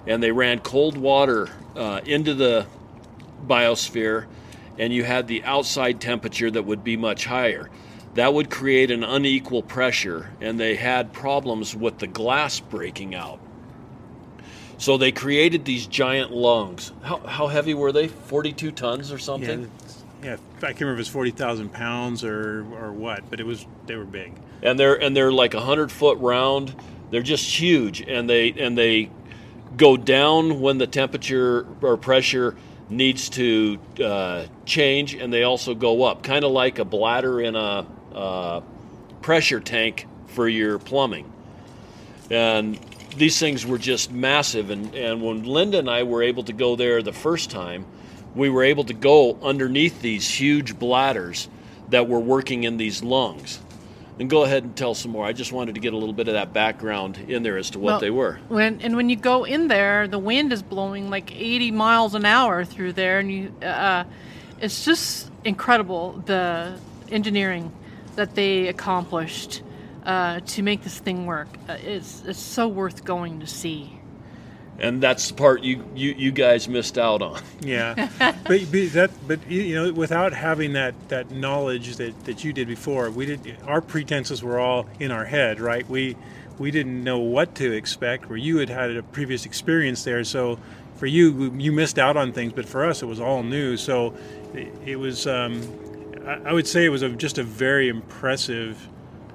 And 0.07 0.23
they 0.23 0.31
ran 0.31 0.59
cold 0.59 0.97
water 0.97 1.49
uh, 1.75 1.99
into 2.05 2.35
the 2.35 2.67
biosphere 3.45 4.27
and 4.79 4.91
you 4.93 5.03
had 5.03 5.27
the 5.27 5.43
outside 5.43 6.01
temperature 6.01 6.49
that 6.49 6.63
would 6.65 6.83
be 6.83 6.97
much 6.97 7.25
higher. 7.25 7.69
That 8.15 8.33
would 8.33 8.49
create 8.49 8.89
an 8.89 9.03
unequal 9.03 9.61
pressure, 9.61 10.31
and 10.41 10.59
they 10.59 10.75
had 10.75 11.13
problems 11.13 11.75
with 11.75 11.99
the 11.99 12.07
glass 12.07 12.59
breaking 12.59 13.13
out. 13.13 13.39
So 14.77 14.97
they 14.97 15.11
created 15.11 15.65
these 15.65 15.85
giant 15.85 16.31
lungs. 16.31 16.91
How, 17.03 17.17
how 17.17 17.47
heavy 17.47 17.73
were 17.73 17.91
they? 17.91 18.07
42 18.07 18.71
tons 18.71 19.11
or 19.11 19.17
something? 19.19 19.63
it's- 19.65 19.95
yeah. 20.23 20.35
I 20.57 20.59
can't 20.67 20.81
remember 20.81 20.95
if 20.99 21.05
it's 21.05 21.09
forty 21.09 21.31
thousand 21.31 21.69
pounds 21.71 22.25
or 22.25 22.65
or 22.73 22.91
what, 22.91 23.29
but 23.29 23.39
it 23.39 23.45
was 23.45 23.65
they 23.85 23.95
were 23.95 24.03
big. 24.03 24.33
and 24.61 24.77
they're 24.77 25.01
and 25.01 25.15
they're 25.15 25.31
like 25.31 25.53
100 25.53 25.89
foot 25.93 26.17
round. 26.17 26.75
They're 27.09 27.21
just 27.21 27.45
huge 27.57 28.01
and 28.01 28.29
they 28.29 28.49
and 28.51 28.77
they 28.77 29.11
go 29.77 29.95
down 29.95 30.59
when 30.59 30.77
the 30.77 30.87
temperature 30.87 31.65
or 31.81 31.95
pressure 31.95 32.57
needs 32.89 33.29
to 33.29 33.79
uh, 34.03 34.45
change 34.65 35.13
and 35.13 35.31
they 35.31 35.43
also 35.43 35.75
go 35.75 36.03
up, 36.03 36.23
kind 36.23 36.43
of 36.43 36.51
like 36.51 36.79
a 36.79 36.85
bladder 36.85 37.39
in 37.41 37.55
a 37.55 37.85
uh, 38.13 38.61
pressure 39.21 39.59
tank 39.59 40.07
for 40.27 40.47
your 40.47 40.79
plumbing. 40.79 41.31
And 42.31 42.79
these 43.15 43.39
things 43.39 43.65
were 43.65 43.77
just 43.77 44.11
massive. 44.11 44.69
And, 44.69 44.93
and 44.95 45.21
when 45.21 45.43
Linda 45.43 45.79
and 45.79 45.89
I 45.89 46.03
were 46.03 46.23
able 46.23 46.43
to 46.43 46.53
go 46.53 46.75
there 46.75 47.01
the 47.01 47.13
first 47.13 47.49
time, 47.49 47.85
we 48.35 48.49
were 48.49 48.63
able 48.63 48.83
to 48.85 48.93
go 48.93 49.37
underneath 49.41 50.01
these 50.01 50.29
huge 50.29 50.77
bladders 50.77 51.47
that 51.89 52.07
were 52.07 52.19
working 52.19 52.63
in 52.63 52.77
these 52.77 53.03
lungs. 53.03 53.59
And 54.19 54.29
go 54.29 54.43
ahead 54.43 54.63
and 54.63 54.75
tell 54.75 54.93
some 54.93 55.11
more. 55.11 55.25
I 55.25 55.31
just 55.31 55.53
wanted 55.53 55.75
to 55.75 55.81
get 55.81 55.93
a 55.93 55.97
little 55.97 56.13
bit 56.13 56.27
of 56.27 56.33
that 56.33 56.51
background 56.51 57.17
in 57.29 57.41
there 57.41 57.57
as 57.57 57.69
to 57.71 57.79
what 57.79 57.91
Well, 57.91 57.99
they 57.99 58.09
were. 58.09 58.39
When 58.49 58.81
and 58.81 58.95
when 58.97 59.09
you 59.09 59.15
go 59.15 59.45
in 59.45 59.69
there, 59.69 60.07
the 60.07 60.19
wind 60.19 60.51
is 60.51 60.61
blowing 60.61 61.09
like 61.09 61.33
80 61.33 61.71
miles 61.71 62.15
an 62.15 62.25
hour 62.25 62.65
through 62.65 62.93
there, 62.93 63.19
and 63.19 63.31
you, 63.31 63.53
uh, 63.65 64.03
it's 64.59 64.83
just 64.83 65.31
incredible 65.45 66.21
the 66.25 66.77
engineering 67.09 67.71
that 68.15 68.35
they 68.35 68.67
accomplished 68.67 69.61
uh, 70.05 70.41
to 70.41 70.63
make 70.63 70.83
this 70.83 70.99
thing 70.99 71.25
work. 71.25 71.47
Uh, 71.67 71.77
it's 71.81 72.23
it's 72.25 72.39
so 72.39 72.67
worth 72.67 73.05
going 73.05 73.39
to 73.39 73.47
see. 73.47 73.98
And 74.79 75.01
that's 75.01 75.27
the 75.27 75.33
part 75.33 75.61
you, 75.61 75.83
you, 75.93 76.11
you 76.17 76.31
guys 76.31 76.69
missed 76.69 76.97
out 76.97 77.21
on. 77.21 77.41
Yeah, 77.59 78.09
but, 78.19 78.43
but 78.45 78.93
that 78.93 79.11
but 79.27 79.51
you 79.51 79.75
know 79.75 79.91
without 79.91 80.33
having 80.33 80.73
that 80.73 80.95
that 81.09 81.31
knowledge 81.31 81.97
that 81.97 82.25
that 82.25 82.43
you 82.43 82.53
did 82.53 82.67
before, 82.67 83.09
we 83.09 83.25
did 83.25 83.57
our 83.65 83.81
pretenses 83.81 84.41
were 84.41 84.59
all 84.59 84.87
in 84.99 85.11
our 85.11 85.25
head, 85.25 85.59
right? 85.59 85.87
We 85.89 86.15
we 86.57 86.71
didn't 86.71 87.03
know 87.03 87.19
what 87.19 87.55
to 87.55 87.71
expect. 87.71 88.29
Where 88.29 88.37
you 88.37 88.57
had 88.57 88.69
had 88.69 88.95
a 88.95 89.03
previous 89.03 89.45
experience 89.45 90.03
there, 90.03 90.23
so 90.23 90.59
for 90.95 91.07
you 91.07 91.53
you 91.57 91.71
missed 91.71 91.99
out 91.99 92.17
on 92.17 92.31
things, 92.31 92.53
but 92.53 92.65
for 92.65 92.85
us 92.85 93.01
it 93.01 93.05
was 93.05 93.19
all 93.19 93.43
new. 93.43 93.75
So 93.77 94.13
it, 94.53 94.73
it 94.85 94.95
was 94.97 95.27
um, 95.27 95.61
I, 96.25 96.49
I 96.49 96.53
would 96.53 96.67
say 96.67 96.85
it 96.85 96.89
was 96.89 97.01
a, 97.01 97.09
just 97.09 97.37
a 97.37 97.43
very 97.43 97.89
impressive 97.89 98.87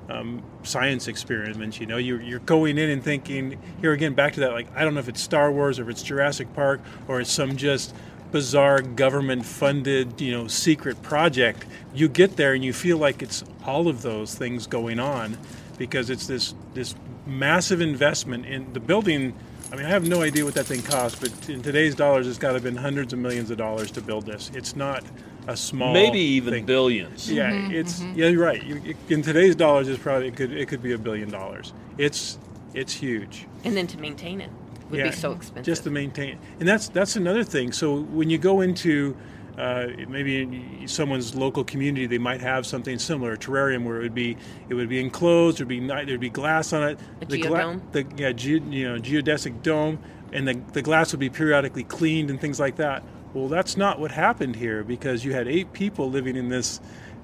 um, 0.09 0.43
science 0.63 1.09
experiments. 1.09 1.81
You 1.81 1.87
know, 1.87 1.97
you're, 1.97 2.21
you're 2.21 2.41
going 2.41 2.79
in 2.79 2.91
and 2.91 3.03
thinking, 3.03 3.59
here 3.81 3.93
again, 3.93 4.15
back 4.15 4.35
to 4.35 4.41
that, 4.41 4.53
like, 4.53 4.69
I 4.77 4.85
don't 4.85 4.95
know 4.95 5.01
if 5.01 5.09
it's 5.09 5.21
Star 5.21 5.51
Wars 5.51 5.79
or 5.79 5.83
if 5.83 5.89
it's 5.89 6.03
Jurassic 6.03 6.53
Park 6.55 6.81
or 7.09 7.21
it's 7.21 7.33
some 7.33 7.57
just 7.57 7.95
bizarre 8.33 8.83
government 8.83 9.45
funded, 9.45 10.21
you 10.21 10.33
know, 10.33 10.49
secret 10.49 11.01
project. 11.03 11.67
You 11.95 12.09
get 12.09 12.37
there 12.37 12.55
and 12.55 12.65
you 12.65 12.73
feel 12.73 12.99
like 12.99 13.23
it's 13.23 13.45
all 13.65 13.89
of 13.89 14.03
those 14.03 14.35
things 14.35 14.67
going 14.67 14.99
on 14.99 15.39
because 15.79 16.11
it's 16.11 16.27
this, 16.27 16.55
this 16.75 16.95
massive 17.27 17.81
investment 17.81 18.47
in 18.47 18.73
the 18.73 18.81
building. 18.81 19.35
I 19.73 19.77
mean, 19.77 19.87
I 19.87 19.89
have 19.89 20.07
no 20.07 20.23
idea 20.23 20.45
what 20.45 20.55
that 20.55 20.67
thing 20.67 20.83
costs, 20.83 21.19
but 21.19 21.49
in 21.49 21.63
today's 21.63 21.95
dollars, 21.95 22.27
it's 22.27 22.39
got 22.39 22.49
to 22.49 22.55
have 22.55 22.63
been 22.63 22.77
hundreds 22.77 23.13
of 23.13 23.19
millions 23.19 23.51
of 23.51 23.57
dollars 23.59 23.91
to 23.93 24.03
build 24.03 24.27
this. 24.27 24.51
It's 24.55 24.77
not 24.77 25.05
a 25.47 25.57
small, 25.57 25.93
Maybe 25.93 26.19
even 26.19 26.53
thing. 26.55 26.65
billions. 26.65 27.31
Yeah, 27.31 27.51
it's 27.71 28.01
yeah, 28.15 28.29
you're 28.29 28.43
right. 28.43 28.63
You, 28.63 28.95
in 29.09 29.23
today's 29.23 29.55
dollars, 29.57 29.89
it's 29.89 30.03
probably 30.03 30.29
it 30.29 30.37
could 30.37 30.53
it 30.53 30.69
could 30.69 30.83
be 30.83 30.93
a 30.93 30.99
billion 30.99 31.31
dollars. 31.31 31.73
It's 31.99 32.39
it's 32.73 32.93
huge. 32.95 33.47
And 33.65 33.77
then 33.77 33.87
to 33.89 33.99
maintain 33.99 34.41
it 34.41 34.51
would 34.91 34.99
yeah, 34.99 35.07
be 35.11 35.13
so 35.13 35.33
expensive. 35.33 35.65
just 35.65 35.85
to 35.85 35.91
maintain. 35.91 36.31
It. 36.31 36.39
And 36.61 36.69
that's 36.69 36.89
that's 36.89 37.17
another 37.17 37.45
thing. 37.45 37.73
So 37.73 38.01
when 38.03 38.31
you 38.31 38.39
go 38.39 38.61
into 38.63 39.17
uh, 39.59 39.87
maybe 40.09 40.43
in 40.43 40.89
someone's 40.89 41.35
local 41.35 41.63
community, 41.63 42.07
they 42.07 42.19
might 42.19 42.41
have 42.41 42.67
something 42.67 42.99
similar, 42.99 43.33
a 43.35 43.39
terrarium 43.39 43.85
where 43.85 43.99
it 43.99 44.03
would 44.03 44.15
be 44.15 44.37
it 44.69 44.75
would 44.75 44.89
be 44.89 44.99
enclosed, 45.01 45.59
there'd 45.59 45.69
be 45.69 45.81
ni- 45.81 46.05
there'd 46.05 46.21
be 46.21 46.31
glass 46.31 46.73
on 46.73 46.83
it, 46.83 46.99
A 47.21 47.27
the 47.27 47.41
geodome? 47.43 47.81
the 47.93 48.05
yeah, 48.17 48.33
ge- 48.33 48.63
you 48.71 48.89
know, 48.93 48.99
geodesic 49.01 49.63
dome, 49.63 49.99
and 50.33 50.49
the 50.49 50.61
the 50.73 50.83
glass 50.83 51.13
would 51.13 51.21
be 51.21 51.31
periodically 51.31 51.85
cleaned 51.85 52.31
and 52.31 52.41
things 52.41 52.59
like 52.59 52.77
that. 52.77 53.03
Well, 53.35 53.49
that's 53.49 53.77
not 53.77 53.99
what 53.99 54.13
happened 54.13 54.57
here 54.57 54.85
because 54.85 55.25
you 55.25 55.33
had 55.33 55.49
eight 55.49 55.73
people 55.73 56.09
living 56.11 56.37
in 56.37 56.49
this 56.49 56.81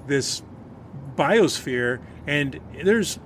this 0.06 0.42
biosphere, 1.16 2.00
and 2.26 2.58
there's 2.82 3.18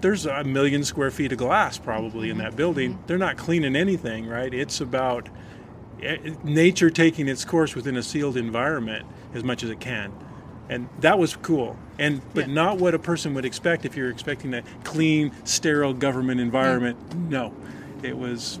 there's 0.00 0.26
a 0.26 0.42
million 0.42 0.82
square 0.82 1.10
feet 1.10 1.30
of 1.32 1.38
glass 1.38 1.78
probably 1.78 2.30
in 2.30 2.38
that 2.38 2.56
building. 2.56 2.98
They're 3.06 3.18
not 3.18 3.36
cleaning 3.36 3.76
anything, 3.76 4.26
right? 4.26 4.52
It's 4.52 4.80
about 4.80 5.28
eh, 6.02 6.16
nature 6.42 6.90
taking 6.90 7.28
its 7.28 7.44
course 7.44 7.74
within 7.74 7.96
a 7.96 8.02
sealed 8.02 8.36
environment 8.36 9.06
as 9.34 9.44
much 9.44 9.62
as 9.62 9.70
it 9.70 9.78
can. 9.78 10.12
And 10.68 10.88
that 11.00 11.18
was 11.18 11.36
cool. 11.36 11.76
And 11.98 12.20
but 12.34 12.48
Yeah. 12.48 12.54
not 12.54 12.78
what 12.78 12.94
a 12.94 12.98
person 12.98 13.34
would 13.34 13.44
expect 13.44 13.84
if 13.84 13.96
you're 13.96 14.10
expecting 14.10 14.54
a 14.54 14.62
clean, 14.84 15.32
sterile 15.44 15.92
government 15.92 16.40
environment. 16.40 16.96
No. 17.30 17.52
It 18.02 18.16
was 18.16 18.58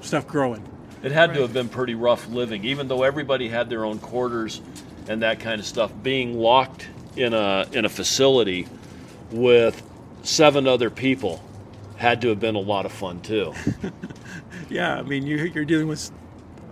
stuff 0.00 0.26
growing. 0.26 0.62
It 1.02 1.12
had 1.12 1.34
to 1.34 1.42
have 1.42 1.52
been 1.52 1.68
pretty 1.68 1.94
rough 1.94 2.28
living, 2.28 2.64
even 2.64 2.88
though 2.88 3.02
everybody 3.02 3.48
had 3.48 3.70
their 3.70 3.84
own 3.84 3.98
quarters 3.98 4.60
and 5.08 5.22
that 5.22 5.40
kind 5.40 5.60
of 5.60 5.66
stuff. 5.66 5.92
Being 6.02 6.38
locked 6.38 6.88
in 7.16 7.34
a 7.34 7.66
in 7.72 7.84
a 7.84 7.88
facility 7.88 8.66
with 9.30 9.82
seven 10.22 10.66
other 10.66 10.90
people 10.90 11.42
had 11.96 12.20
to 12.22 12.28
have 12.28 12.40
been 12.40 12.54
a 12.54 12.60
lot 12.60 12.86
of 12.86 12.92
fun 12.92 13.20
too. 13.20 13.52
Yeah, 14.70 14.96
I 14.96 15.02
mean 15.02 15.26
you 15.26 15.36
you're 15.38 15.64
dealing 15.64 15.88
with 15.88 16.10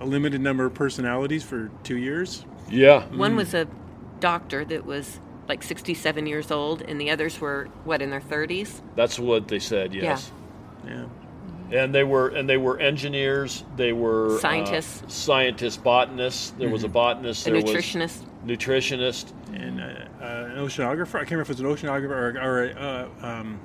a 0.01 0.07
limited 0.07 0.41
number 0.41 0.67
of 0.67 0.75
personalities 0.75 1.43
for 1.43 1.71
2 1.85 1.97
years. 1.97 2.45
Yeah, 2.69 3.07
One 3.07 3.33
mm. 3.33 3.37
was 3.37 3.55
a 3.55 3.67
doctor 4.21 4.65
that 4.67 4.85
was 4.85 5.19
like 5.49 5.63
67 5.63 6.27
years 6.27 6.51
old, 6.51 6.83
and 6.83 7.01
the 7.01 7.11
others 7.11 7.41
were, 7.41 7.69
what, 7.85 8.03
in 8.03 8.11
their 8.11 8.21
30s? 8.21 8.81
that's 8.97 9.19
what 9.19 9.47
they 9.49 9.61
said. 9.61 9.95
Yes. 9.95 10.33
Yeah. 10.87 11.07
And 11.73 11.95
they 11.95 12.05
were 12.05 12.29
and 12.29 12.49
they 12.49 12.59
were 12.59 12.79
engineers. 12.79 13.65
They 13.77 13.93
were 13.93 14.37
uh, 14.37 14.39
Scientists. 14.41 15.13
scientists, 15.13 15.77
botanists. 15.77 16.51
There 16.59 16.69
was 16.69 16.85
a 16.85 16.89
botanist. 16.89 17.47
A 17.47 17.51
there 17.51 17.61
nutritionist. 17.63 18.21
was 18.21 18.59
nutritionist. 18.59 19.33
and 19.53 19.81
uh, 19.81 19.85
uh, 19.85 20.27
an 20.53 20.57
oceanographer. 20.59 21.17
I 21.17 21.25
can't 21.25 21.33
remember 21.33 21.43
if 21.43 21.51
it 21.51 21.61
was 21.65 21.83
an 21.83 21.89
oceanographer 21.89 22.11
or, 22.11 22.41
or 22.41 22.65
a, 22.65 22.71
uh, 22.71 23.09
um, 23.41 23.59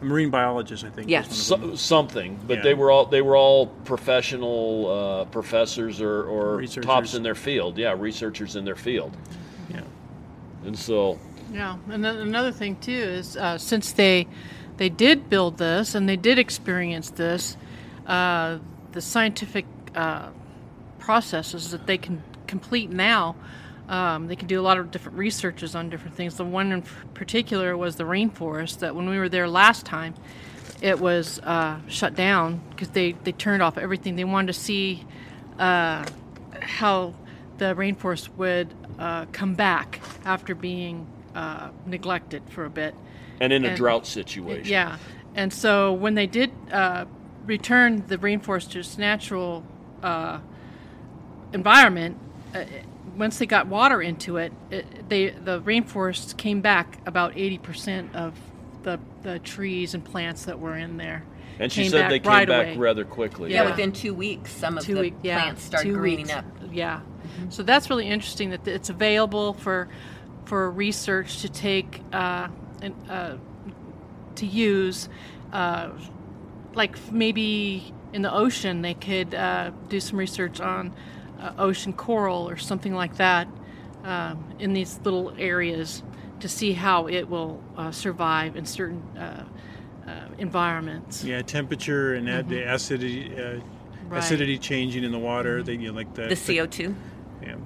a 0.00 0.04
marine 0.04 0.28
biologist. 0.28 0.84
I 0.84 0.90
think. 0.90 1.08
Yes. 1.08 1.28
was 1.28 1.50
one 1.50 1.60
of 1.62 1.66
them. 1.68 1.76
So, 1.78 1.82
something, 1.82 2.38
but 2.46 2.58
Yeah. 2.58 2.62
they 2.64 2.74
were 2.74 2.90
all 2.90 3.06
they 3.06 3.22
were 3.22 3.36
all 3.36 3.68
professional 3.86 4.90
uh, 4.90 5.24
professors 5.26 6.02
or, 6.02 6.24
or 6.24 6.62
tops 6.66 7.14
in 7.14 7.22
their 7.22 7.34
field. 7.34 7.78
Yeah, 7.78 7.94
researchers 7.98 8.54
in 8.56 8.66
their 8.66 8.76
field. 8.76 9.16
Yeah. 9.70 9.80
And 10.66 10.78
so, 10.78 11.18
Yeah, 11.52 11.78
and 11.90 12.04
then 12.04 12.16
another 12.18 12.52
thing 12.52 12.76
too 12.76 12.92
is 12.92 13.36
uh, 13.38 13.56
since 13.56 13.92
they 13.92 14.26
they 14.78 14.88
did 14.88 15.28
build 15.28 15.58
this 15.58 15.94
and 15.94 16.08
they 16.08 16.16
did 16.16 16.38
experience 16.38 17.10
this, 17.10 17.56
uh, 18.06 18.58
the 18.92 19.00
scientific 19.00 19.66
uh, 19.94 20.30
processes 20.98 21.70
that 21.72 21.86
they 21.86 21.98
can 21.98 22.22
complete 22.46 22.90
now, 22.90 23.36
um, 23.88 24.26
they 24.26 24.36
can 24.36 24.48
do 24.48 24.60
a 24.60 24.62
lot 24.62 24.78
of 24.78 24.90
different 24.90 25.16
researches 25.16 25.74
on 25.74 25.88
different 25.88 26.14
things. 26.14 26.36
The 26.36 26.44
one 26.44 26.72
in 26.72 26.82
particular 27.14 27.76
was 27.76 27.96
the 27.96 28.04
rainforest. 28.04 28.80
That 28.80 28.94
when 28.94 29.08
we 29.08 29.18
were 29.18 29.28
there 29.28 29.48
last 29.48 29.86
time, 29.86 30.14
it 30.82 31.00
was 31.00 31.38
uh, 31.40 31.78
shut 31.88 32.14
down 32.14 32.60
because 32.70 32.88
they 32.88 33.12
they 33.12 33.32
turned 33.32 33.62
off 33.62 33.78
everything. 33.78 34.16
They 34.16 34.24
wanted 34.24 34.48
to 34.48 34.60
see 34.60 35.06
uh, 35.58 36.04
how 36.60 37.14
the 37.56 37.74
rainforest 37.74 38.28
would 38.36 38.74
uh, 38.98 39.24
come 39.32 39.54
back 39.54 40.00
after 40.24 40.54
being 40.54 41.06
uh, 41.34 41.70
neglected 41.86 42.42
for 42.50 42.66
a 42.66 42.70
bit. 42.70 42.94
And 43.40 43.52
in 43.52 43.64
a 43.64 43.68
And- 43.68 43.76
drought 43.76 44.06
situation. 44.06 44.66
Yeah, 44.70 44.96
and 45.34 45.52
so 45.52 45.92
when 45.92 46.14
they 46.14 46.26
did 46.26 46.50
uh, 46.72 47.04
return 47.46 48.04
the 48.06 48.18
rainforest 48.18 48.70
to 48.72 48.80
its 48.80 48.98
natural 48.98 49.64
uh, 50.02 50.38
environment, 51.52 52.18
uh, 52.54 52.64
once 53.16 53.38
they 53.38 53.46
got 53.46 53.66
water 53.66 54.00
into 54.02 54.36
it, 54.36 54.52
it, 54.70 55.08
they 55.08 55.30
the 55.30 55.60
rainforest 55.62 56.36
came 56.36 56.60
back 56.60 56.98
about 57.06 57.36
eighty 57.36 57.58
percent 57.58 58.14
of 58.14 58.34
the 58.82 58.98
the 59.22 59.38
trees 59.40 59.94
and 59.94 60.04
plants 60.04 60.44
that 60.44 60.58
were 60.58 60.76
in 60.76 60.96
there. 60.96 61.24
And 61.60 61.72
she 61.72 61.88
said 61.88 62.08
they 62.08 62.20
came 62.20 62.30
right 62.30 62.46
back 62.46 62.66
away. 62.68 62.76
rather 62.76 63.04
quickly. 63.04 63.52
Yeah, 63.52 63.64
Yeah. 63.64 63.70
within 63.70 63.90
two 63.90 64.14
weeks, 64.14 64.52
some 64.52 64.78
of 64.78 64.84
two 64.84 64.94
the 64.94 65.00
week, 65.00 65.14
yeah, 65.24 65.40
plants 65.42 65.64
start 65.64 65.82
two 65.82 65.94
greening 65.94 66.26
weeks. 66.26 66.36
up. 66.36 66.44
Yeah, 66.70 67.00
so 67.48 67.64
that's 67.64 67.90
really 67.90 68.06
interesting 68.06 68.50
that 68.50 68.66
it's 68.68 68.90
available 68.90 69.54
for 69.54 69.88
for 70.44 70.70
research 70.70 71.40
to 71.42 71.48
take 71.48 72.00
uh, 72.12 72.46
and 72.82 72.94
uh, 73.10 73.36
to 74.36 74.46
use. 74.46 75.08
Uh, 75.52 75.90
like 76.74 76.96
maybe 77.10 77.92
in 78.12 78.22
the 78.22 78.32
ocean, 78.32 78.82
they 78.82 78.94
could 78.94 79.34
uh, 79.34 79.70
do 79.88 80.00
some 80.00 80.18
research 80.18 80.60
on 80.60 80.94
uh, 81.40 81.52
ocean 81.58 81.92
coral 81.92 82.48
or 82.48 82.56
something 82.56 82.94
like 82.94 83.16
that 83.16 83.48
um, 84.04 84.44
in 84.58 84.72
these 84.72 85.00
little 85.04 85.32
areas 85.38 86.02
to 86.40 86.48
see 86.48 86.72
how 86.72 87.08
it 87.08 87.28
will 87.28 87.60
uh, 87.76 87.90
survive 87.90 88.56
in 88.56 88.64
certain 88.64 89.02
uh, 89.16 89.44
uh, 90.06 90.10
environments. 90.38 91.24
Yeah, 91.24 91.42
temperature 91.42 92.14
and 92.14 92.28
ad- 92.28 92.48
the 92.48 92.62
acidity, 92.72 93.32
uh, 93.38 93.60
Right. 94.08 94.20
acidity 94.20 94.56
changing 94.56 95.04
in 95.04 95.12
the 95.12 95.18
water. 95.18 95.62
They 95.62 95.74
you 95.74 95.88
know 95.88 95.94
like 95.94 96.14
the 96.14 96.28
The 96.28 96.34
CO2. 96.34 96.82
yeah, 96.84 96.88
for 96.88 96.94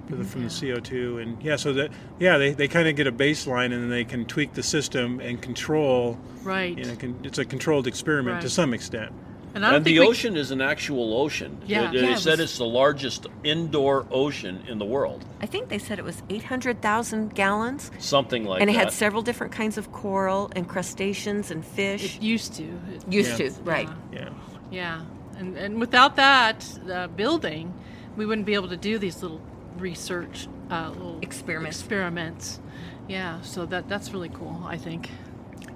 the- 0.08 0.24
from 0.24 0.42
the 0.42 0.48
CO2 0.48 1.22
and 1.22 1.42
yeah, 1.42 1.56
so 1.56 1.72
that 1.74 1.90
yeah 2.18 2.38
they, 2.38 2.52
they 2.52 2.68
kind 2.68 2.88
of 2.88 2.96
get 2.96 3.06
a 3.06 3.12
baseline 3.12 3.66
and 3.72 3.82
then 3.82 3.90
they 3.90 4.04
can 4.04 4.24
tweak 4.26 4.52
the 4.54 4.62
system 4.62 5.20
and 5.20 5.40
control. 5.42 6.18
Right. 6.42 6.76
You 6.76 6.84
know, 6.84 6.96
can, 6.96 7.18
it's 7.24 7.38
a 7.38 7.44
controlled 7.44 7.86
experiment 7.86 8.42
to 8.42 8.50
some 8.50 8.74
extent. 8.74 9.12
And 9.54 9.66
I 9.66 9.68
don't 9.68 9.76
And 9.76 9.84
think 9.84 9.96
the 9.96 10.00
we, 10.00 10.06
ocean 10.08 10.36
is 10.38 10.50
an 10.50 10.62
actual 10.62 11.14
ocean. 11.14 11.60
Yeah. 11.66 11.90
They, 11.90 11.98
they 12.00 12.06
Yeah, 12.08 12.14
it 12.14 12.18
said 12.20 12.30
was- 12.38 12.40
it's 12.40 12.58
the 12.58 12.64
largest 12.64 13.26
indoor 13.44 14.06
ocean 14.10 14.62
in 14.66 14.78
the 14.78 14.86
world. 14.86 15.24
I 15.42 15.46
think 15.46 15.68
they 15.68 15.78
said 15.78 15.98
it 15.98 16.04
was 16.06 16.22
800,000 16.30 17.34
gallons. 17.34 17.90
Something 17.98 18.44
like 18.44 18.58
that. 18.58 18.62
and 18.62 18.70
it 18.70 18.78
had 18.78 18.92
several 18.92 19.20
different 19.22 19.52
kinds 19.52 19.76
of 19.76 19.92
coral 19.92 20.50
and 20.56 20.66
crustaceans 20.68 21.50
and 21.50 21.64
fish. 21.64 22.16
it 22.16 22.22
used 22.22 22.54
to. 22.54 22.62
It- 22.64 23.04
Used 23.12 23.38
Yeah. 23.38 23.48
to, 23.50 23.62
right. 23.62 23.88
Yeah. 24.12 24.28
Yeah, 24.70 25.02
and 25.36 25.54
and 25.58 25.78
without 25.78 26.16
that 26.16 26.66
uh, 26.90 27.08
building, 27.08 27.74
we 28.16 28.24
wouldn't 28.24 28.46
be 28.46 28.54
able 28.54 28.68
to 28.68 28.76
do 28.78 28.98
these 28.98 29.20
little 29.22 29.42
research 29.78 30.48
uh, 30.70 30.90
little 30.90 31.18
Experiments. 31.22 31.78
Experiments. 31.80 32.60
Yeah, 33.08 33.40
so 33.42 33.66
that 33.66 33.88
that's 33.88 34.12
really 34.12 34.28
cool. 34.30 34.62
I 34.64 34.76
think. 34.76 35.10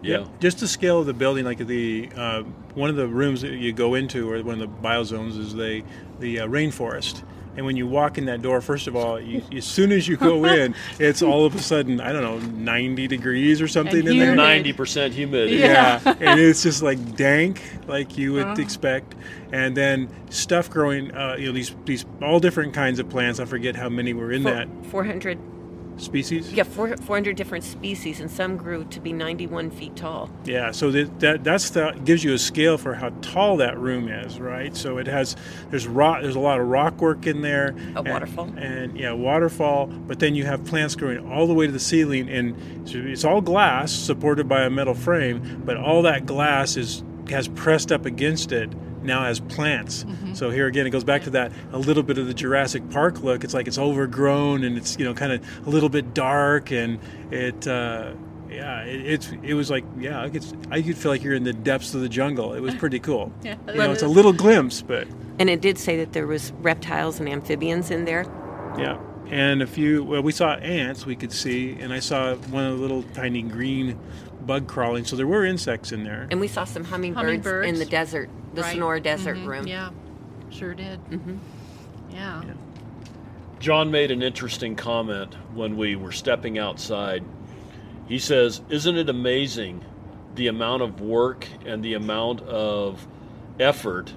yeah. 0.03 0.27
Just 0.41 0.59
the 0.61 0.69
scale 0.69 1.01
of 1.01 1.07
the 1.07 1.15
building, 1.15 1.45
like 1.45 1.59
the 1.59 2.09
uh, 2.17 2.43
one 2.75 2.91
of 2.91 2.97
the 2.97 3.09
rooms 3.09 3.43
that 3.43 3.53
you 3.53 3.73
go 3.73 3.95
into, 3.95 4.31
or 4.31 4.43
one 4.43 4.61
of 4.61 4.61
the 4.61 4.89
biozones, 4.89 5.39
is 5.39 5.55
the 5.55 5.83
the 6.21 6.41
uh, 6.41 6.47
rainforest. 6.47 7.23
And 7.57 7.65
when 7.65 7.77
you 7.77 7.87
walk 7.87 8.19
in 8.19 8.27
that 8.27 8.43
door, 8.43 8.61
first 8.61 8.87
of 8.87 8.95
all, 8.97 9.19
you, 9.21 9.43
as 9.57 9.65
soon 9.65 9.91
as 9.93 10.07
you 10.07 10.17
go 10.17 10.45
in, 10.59 10.75
it's 10.99 11.23
all 11.23 11.45
of 11.47 11.55
a 11.55 11.59
sudden 11.59 12.01
I 12.01 12.13
don't 12.13 12.23
know, 12.23 12.39
90 12.39 13.07
degrees 13.09 13.61
or 13.63 13.69
something 13.69 14.01
And 14.01 14.09
in 14.09 14.19
there. 14.19 14.37
Ninety 14.37 14.73
percent 14.73 15.15
humidity. 15.15 15.57
Yeah. 15.57 16.01
yeah, 16.05 16.15
and 16.21 16.41
it's 16.41 16.63
just 16.63 16.83
like 16.83 17.17
dank, 17.17 17.63
like 17.87 18.19
you 18.19 18.33
would 18.35 18.45
Uh-huh. 18.47 18.63
expect, 18.63 19.15
and 19.53 19.77
then 19.77 20.09
stuff 20.31 20.69
growing. 20.71 21.15
Uh, 21.15 21.37
you 21.39 21.47
know, 21.47 21.53
these 21.53 21.75
these 21.85 22.05
all 22.23 22.41
different 22.41 22.75
kinds 22.75 22.99
of 22.99 23.09
plants. 23.09 23.41
I 23.41 23.45
forget 23.47 23.75
how 23.77 23.89
many 23.89 24.13
were 24.13 24.31
in 24.33 24.43
Four- 24.43 24.53
that 24.53 24.69
400, 24.91 25.39
species. 25.99 26.53
yeah, 26.53 26.63
four, 26.63 26.97
400 26.97 27.37
different 27.37 27.65
species, 27.65 28.21
and 28.21 28.31
some 28.31 28.57
grew 28.57 28.85
to 28.85 29.01
be 29.01 29.13
91 29.13 29.71
feet 29.71 29.97
tall. 29.97 30.31
Yeah, 30.45 30.71
so 30.71 30.91
that, 30.91 31.21
that 31.21 31.45
that's 31.45 31.71
the 31.71 31.99
gives 32.05 32.23
you 32.25 32.35
a 32.35 32.39
scale 32.39 32.77
for 32.79 32.95
how 32.95 33.11
tall 33.23 33.57
that 33.59 33.79
room 33.79 34.09
is, 34.09 34.39
right? 34.39 34.77
So 34.77 34.99
it 34.99 35.07
has 35.07 35.37
there's 35.71 35.87
rock 35.87 36.23
there's 36.23 36.37
a 36.37 36.41
lot 36.41 36.61
of 36.61 36.67
rock 36.67 37.01
work 37.01 37.27
in 37.27 37.43
there, 37.43 37.75
A 37.95 37.99
and- 38.01 38.09
waterfall. 38.09 38.53
and 38.57 38.99
yeah, 38.99 39.13
waterfall. 39.13 39.87
But 39.87 40.19
then 40.21 40.35
you 40.35 40.45
have 40.45 40.65
plants 40.65 40.95
growing 40.95 41.31
all 41.33 41.47
the 41.47 41.55
way 41.55 41.67
to 41.67 41.73
the 41.73 41.81
ceiling, 41.81 42.29
and 42.29 42.55
it's 42.89 43.25
all 43.25 43.41
glass 43.41 43.93
supported 43.93 44.49
by 44.49 44.63
a 44.63 44.71
metal 44.71 44.95
frame, 44.95 45.63
but 45.65 45.77
all 45.77 46.03
that 46.03 46.27
glass 46.27 46.77
is 46.77 47.03
has 47.31 47.49
pressed 47.49 47.91
up 47.91 48.07
against 48.07 48.53
it 48.53 48.71
now 49.07 49.25
as 49.25 49.41
plants. 49.41 50.05
So 50.35 50.51
here 50.51 50.67
again, 50.67 50.87
it 50.87 50.91
goes 50.91 51.05
back 51.05 51.23
to 51.25 51.31
that 51.31 51.53
a 51.73 51.79
little 51.79 52.03
bit 52.03 52.19
of 52.19 52.27
the 52.27 52.35
Jurassic 52.35 52.89
Park 52.91 53.23
look. 53.23 53.45
It's 53.45 53.55
like 53.55 53.67
it's 53.69 53.79
overgrown 53.79 54.65
and 54.65 54.77
it's 54.77 54.99
you 54.99 55.05
know 55.05 55.15
kind 55.15 55.33
of 55.33 55.67
a 55.67 55.71
little 55.71 55.89
bit 55.89 56.13
dark 56.15 56.71
and 56.73 56.99
it. 57.31 57.67
Uh, 57.67 58.13
yeah, 58.49 58.83
it, 58.83 59.05
it's 59.05 59.33
it 59.43 59.55
was 59.55 59.71
like 59.71 59.85
yeah, 59.99 60.23
I 60.23 60.29
could 60.31 60.45
I 60.71 60.81
could 60.81 60.97
feel 60.97 61.11
like 61.11 61.23
you're 61.25 61.35
in 61.35 61.43
the 61.45 61.53
depths 61.53 61.95
of 61.95 62.01
the 62.01 62.09
jungle. 62.09 62.53
It 62.55 62.61
was 62.61 62.75
pretty 62.83 63.01
cool. 63.01 63.33
Yeah, 63.43 63.57
you 63.67 63.75
know, 63.75 63.91
it's 63.91 64.03
a 64.03 64.09
little 64.09 64.33
glimpse, 64.33 64.83
but 64.83 65.09
And 65.39 65.51
it 65.51 65.61
did 65.61 65.79
say 65.79 65.97
that 65.97 66.13
there 66.13 66.27
was 66.27 66.53
reptiles 66.61 67.19
and 67.19 67.29
amphibians 67.29 67.91
in 67.91 68.05
there. 68.05 68.25
yeah. 68.79 68.99
And 69.31 69.61
a 69.63 69.67
few 69.67 70.05
well, 70.05 70.23
we 70.23 70.33
saw 70.33 70.55
ants 70.55 71.05
we 71.05 71.17
could 71.17 71.33
see, 71.33 71.77
and 71.81 71.93
I 71.93 71.99
saw 71.99 72.35
one 72.37 72.65
of 72.65 72.77
the 72.77 72.81
little 72.81 73.03
tiny 73.15 73.43
green 73.43 73.99
bug 74.43 74.69
crawling. 74.69 75.05
So 75.05 75.17
there 75.17 75.27
were 75.27 75.45
insects 75.45 75.91
in 75.93 76.05
there. 76.05 76.29
And 76.31 76.39
we 76.41 76.49
saw 76.49 76.65
some 76.65 76.85
hummingbirds, 76.85 77.47
in 77.67 77.79
the 77.79 77.85
desert, 77.85 78.31
the 78.55 78.63
Right. 78.63 78.73
Sonora 78.75 79.01
Desert 79.01 79.37
Mhm, 79.37 79.47
room. 79.47 79.67
Yeah, 79.67 79.91
sure 80.51 80.75
did. 80.75 81.05
Mm-hmm. 81.07 81.37
Yeah. 82.11 82.43
Yeah. 82.45 82.53
John 83.59 83.91
made 83.91 84.11
an 84.11 84.23
interesting 84.23 84.77
comment 84.77 85.35
when 85.55 85.77
we 85.77 85.97
were 85.97 86.13
stepping 86.13 86.59
outside. 86.59 87.25
He 88.07 88.19
says, 88.19 88.61
Isn't 88.69 88.97
it 88.97 89.09
amazing 89.09 89.85
the 90.37 90.47
amount 90.47 90.83
of 90.83 91.01
work 91.01 91.49
and 91.65 91.83
the 91.83 91.95
amount 91.95 92.43
of 92.43 93.07
effort 93.59 94.13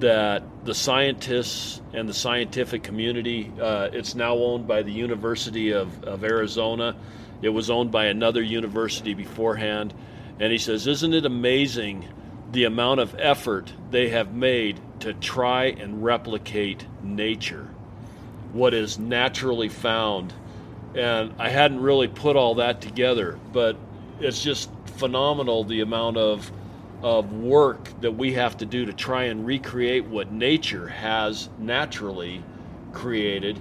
that 0.00 0.42
the 0.64 0.74
scientists 0.74 1.80
and 1.92 2.08
the 2.08 2.14
scientific 2.14 2.82
community, 2.82 3.52
uh, 3.60 3.90
it's 3.92 4.14
now 4.14 4.34
owned 4.34 4.66
by 4.66 4.82
the 4.82 4.92
University 4.92 5.72
of, 5.72 6.02
of 6.04 6.24
Arizona. 6.24 6.96
It 7.42 7.50
was 7.50 7.70
owned 7.70 7.90
by 7.90 8.06
another 8.06 8.42
university 8.42 9.14
beforehand. 9.14 9.94
And 10.40 10.50
he 10.50 10.58
says, 10.58 10.86
Isn't 10.86 11.14
it 11.14 11.26
amazing 11.26 12.08
the 12.52 12.64
amount 12.64 13.00
of 13.00 13.14
effort 13.18 13.72
they 13.90 14.08
have 14.10 14.34
made 14.34 14.80
to 15.00 15.14
try 15.14 15.66
and 15.66 16.04
replicate 16.04 16.86
nature? 17.02 17.68
what 18.54 18.72
is 18.72 18.98
naturally 18.98 19.68
found. 19.68 20.32
And 20.94 21.34
I 21.38 21.50
hadn't 21.50 21.80
really 21.80 22.08
put 22.08 22.36
all 22.36 22.54
that 22.56 22.80
together, 22.80 23.38
but 23.52 23.76
it's 24.20 24.42
just 24.42 24.70
phenomenal 24.96 25.64
the 25.64 25.80
amount 25.80 26.16
of 26.16 26.50
of 27.04 27.34
work 27.34 27.90
that 28.00 28.10
we 28.10 28.32
have 28.32 28.56
to 28.56 28.64
do 28.64 28.86
to 28.86 28.92
try 28.94 29.24
and 29.24 29.44
recreate 29.46 30.06
what 30.06 30.32
nature 30.32 30.88
has 30.88 31.50
naturally 31.58 32.42
created. 32.94 33.60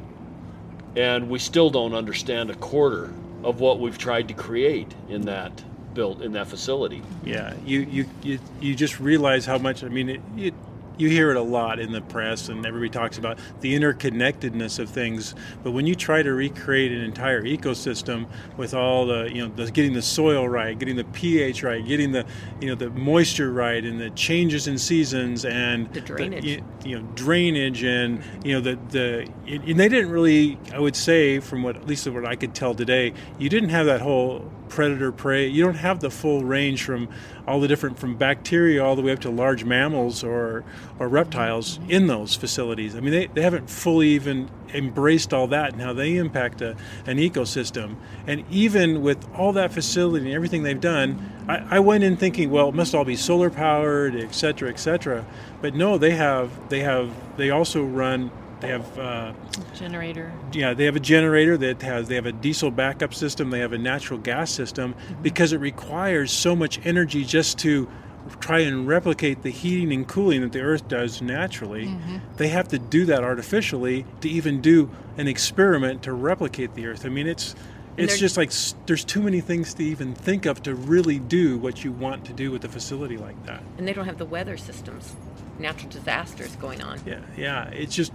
And 0.95 1.29
we 1.29 1.39
still 1.39 1.69
don't 1.69 1.93
understand 1.93 2.49
a 2.49 2.55
quarter 2.55 3.13
of 3.43 3.59
what 3.59 3.81
we've 3.81 3.97
tried 3.97 4.29
to 4.29 4.33
create 4.33 4.95
in 5.09 5.23
that 5.23 5.61
built 5.93 6.21
in 6.21 6.31
that 6.31 6.47
facility. 6.47 7.01
Yeah, 7.25 7.53
you 7.65 7.81
you 7.81 8.05
you, 8.23 8.39
you 8.61 8.75
just 8.75 9.01
realize 9.01 9.45
how 9.45 9.57
much. 9.57 9.83
I 9.83 9.89
mean, 9.89 10.09
it, 10.09 10.21
it, 10.37 10.53
you 10.97 11.09
hear 11.09 11.31
it 11.31 11.37
a 11.37 11.41
lot 11.41 11.79
in 11.79 11.91
the 11.91 12.01
press, 12.01 12.49
and 12.49 12.65
everybody 12.65 12.89
talks 12.89 13.17
about 13.17 13.37
the 13.61 13.73
interconnectedness 13.73 14.79
of 14.79 14.89
things. 14.89 15.35
But 15.63 15.71
when 15.71 15.87
you 15.87 15.95
try 15.95 16.23
to 16.23 16.33
recreate 16.33 16.91
an 16.91 17.01
entire 17.01 17.41
ecosystem 17.43 18.27
with 18.57 18.73
all 18.73 19.05
the 19.05 19.29
you 19.33 19.47
know, 19.47 19.53
the, 19.55 19.71
getting 19.71 19.93
the 19.93 20.01
soil 20.01 20.47
right, 20.47 20.77
getting 20.77 20.95
the 20.95 21.03
pH 21.05 21.63
right, 21.63 21.85
getting 21.85 22.11
the 22.11 22.25
you 22.61 22.67
know 22.67 22.75
the 22.75 22.89
moisture 22.91 23.51
right, 23.51 23.83
and 23.83 23.99
the 23.99 24.09
changes 24.11 24.67
in 24.67 24.77
seasons 24.77 25.45
and 25.45 25.91
The 25.93 26.01
drainage. 26.01 26.45
you, 26.45 26.63
you 26.85 26.99
know 26.99 27.07
drainage 27.15 27.83
and 27.83 28.19
mm-hmm. 28.19 28.47
you 28.47 28.53
know 28.53 28.61
the 28.61 28.79
the 28.89 29.29
and 29.47 29.79
they 29.79 29.89
didn't 29.89 30.11
really 30.11 30.57
I 30.73 30.79
would 30.79 30.95
say 30.95 31.39
from 31.39 31.63
what 31.63 31.75
at 31.75 31.87
least 31.87 32.07
what 32.07 32.25
I 32.25 32.35
could 32.35 32.53
tell 32.53 32.75
today 32.75 33.13
you 33.37 33.49
didn't 33.49 33.69
have 33.69 33.85
that 33.85 34.01
whole 34.01 34.51
predator 34.73 35.11
prey. 35.11 35.47
You 35.47 35.63
don't 35.63 35.75
have 35.75 35.99
the 35.99 36.09
full 36.09 36.43
range 36.43 36.83
from 36.83 37.07
all 37.47 37.59
the 37.59 37.67
different 37.67 37.99
from 37.99 38.15
bacteria 38.15 38.83
all 38.83 38.95
the 38.95 39.03
way 39.03 39.11
up 39.11 39.19
to 39.19 39.29
large 39.29 39.63
mammals 39.63 40.23
or 40.23 40.63
or 40.99 41.07
reptiles 41.07 41.79
in 41.87 42.07
those 42.07 42.35
facilities. 42.35 42.95
I 42.95 42.99
mean 42.99 43.11
they, 43.11 43.27
they 43.27 43.43
haven't 43.43 43.69
fully 43.69 44.09
even 44.09 44.49
embraced 44.73 45.31
all 45.33 45.45
that 45.47 45.73
and 45.73 45.81
how 45.81 45.93
they 45.93 46.15
impact 46.15 46.61
a, 46.61 46.75
an 47.05 47.17
ecosystem. 47.17 47.95
And 48.25 48.43
even 48.49 49.03
with 49.03 49.23
all 49.35 49.53
that 49.53 49.71
facility 49.71 50.25
and 50.25 50.33
everything 50.33 50.63
they've 50.63 50.81
done 50.81 51.31
I, 51.47 51.77
I 51.77 51.79
went 51.79 52.03
in 52.03 52.17
thinking 52.17 52.49
well 52.49 52.69
it 52.69 52.75
must 52.75 52.95
all 52.95 53.05
be 53.05 53.15
solar 53.15 53.51
powered 53.51 54.15
et 54.15 54.33
cetera 54.33 54.69
et 54.69 54.79
cetera. 54.79 55.25
But 55.61 55.75
no 55.75 55.99
they 55.99 56.11
have 56.11 56.69
they 56.69 56.79
have 56.79 57.11
they 57.37 57.51
also 57.51 57.83
run 57.83 58.31
they 58.63 58.69
have 58.69 58.99
uh, 58.99 59.33
Generator. 59.75 60.31
yeah 60.53 60.73
they 60.73 60.85
have 60.85 60.95
a 60.95 60.99
generator 60.99 61.57
that 61.57 61.81
has 61.81 62.07
they 62.07 62.15
have 62.15 62.25
a 62.25 62.31
diesel 62.31 62.71
backup 62.71 63.13
system 63.13 63.49
they 63.49 63.59
have 63.59 63.73
a 63.73 63.77
natural 63.77 64.19
gas 64.19 64.51
system 64.51 64.95
because 65.21 65.51
it 65.53 65.57
requires 65.57 66.31
so 66.31 66.55
much 66.55 66.79
energy 66.85 67.25
just 67.25 67.59
to 67.59 67.89
try 68.39 68.59
and 68.59 68.87
replicate 68.87 69.43
the 69.43 69.49
heating 69.49 69.91
and 69.91 70.07
cooling 70.07 70.39
that 70.41 70.53
the 70.53 70.61
earth 70.61 70.87
does 70.87 71.21
naturally. 71.21 71.93
They 72.37 72.47
have 72.47 72.69
to 72.69 72.79
do 72.79 73.05
that 73.07 73.21
artificially 73.21 74.05
to 74.21 74.29
even 74.29 74.61
do 74.61 74.89
an 75.17 75.27
experiment 75.27 76.03
to 76.03 76.13
replicate 76.13 76.73
the 76.73 76.87
earth. 76.87 77.05
I 77.05 77.09
mean 77.09 77.27
it's 77.27 77.53
it's 77.97 78.17
just 78.17 78.37
like 78.37 78.51
there's 78.85 79.03
too 79.03 79.21
many 79.21 79.41
things 79.41 79.73
to 79.73 79.83
even 79.83 80.15
think 80.15 80.45
of 80.45 80.63
to 80.63 80.73
really 80.73 81.19
do 81.19 81.57
what 81.57 81.83
you 81.83 81.91
want 81.91 82.23
to 82.25 82.33
do 82.33 82.49
with 82.49 82.63
a 82.63 82.69
facility 82.69 83.17
like 83.17 83.45
that. 83.45 83.61
And 83.77 83.85
they 83.85 83.93
don't 83.93 84.05
have 84.05 84.17
the 84.17 84.25
weather 84.25 84.55
systems, 84.55 85.15
natural 85.59 85.91
disasters 85.91 86.55
going 86.55 86.81
on. 86.81 87.01
yeah 87.05 87.19
yeah 87.35 87.65
it's 87.71 87.93
just 87.93 88.13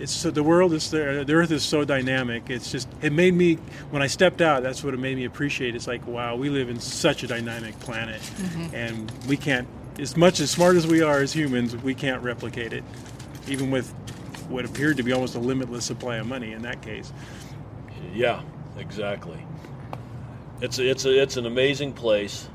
it's 0.00 0.12
so 0.12 0.30
the 0.30 0.42
world 0.42 0.72
is 0.72 0.90
there 0.90 1.24
the 1.24 1.32
earth 1.32 1.50
is 1.50 1.62
so 1.62 1.84
dynamic 1.84 2.48
it's 2.48 2.72
just 2.72 2.88
it 3.02 3.12
made 3.12 3.34
me 3.34 3.54
when 3.90 4.02
i 4.02 4.06
stepped 4.06 4.40
out 4.40 4.62
that's 4.62 4.82
what 4.82 4.94
it 4.94 4.98
made 4.98 5.16
me 5.16 5.24
appreciate 5.24 5.74
it's 5.74 5.86
like 5.86 6.06
wow 6.06 6.34
we 6.34 6.48
live 6.48 6.68
in 6.68 6.80
such 6.80 7.22
a 7.22 7.26
dynamic 7.26 7.78
planet. 7.80 8.20
Mm-hmm. 8.20 8.74
And 8.74 9.12
we 9.28 9.36
can't 9.36 9.68
as 9.98 10.16
much 10.16 10.40
as 10.40 10.50
smart 10.50 10.76
as 10.76 10.86
we 10.86 11.02
are 11.02 11.20
as 11.20 11.32
humans 11.32 11.76
we 11.76 11.94
can't 11.94 12.22
replicate 12.22 12.72
it 12.72 12.84
even 13.46 13.70
with 13.70 13.92
what 14.50 14.64
appeared 14.64 14.96
to 14.96 15.02
be 15.02 15.12
almost 15.12 15.34
a 15.34 15.38
limitless 15.38 15.84
supply 15.84 16.16
of 16.16 16.26
money 16.26 16.52
in 16.52 16.62
that 16.62 16.82
case. 16.82 17.12
Yeah, 18.12 18.42
exactly. 18.78 19.46
It's 20.60 20.78
a, 20.78 20.90
it's 20.90 21.04
a, 21.04 21.22
it's 21.22 21.36
an 21.36 21.46
amazing 21.46 21.94
place, 21.94 22.48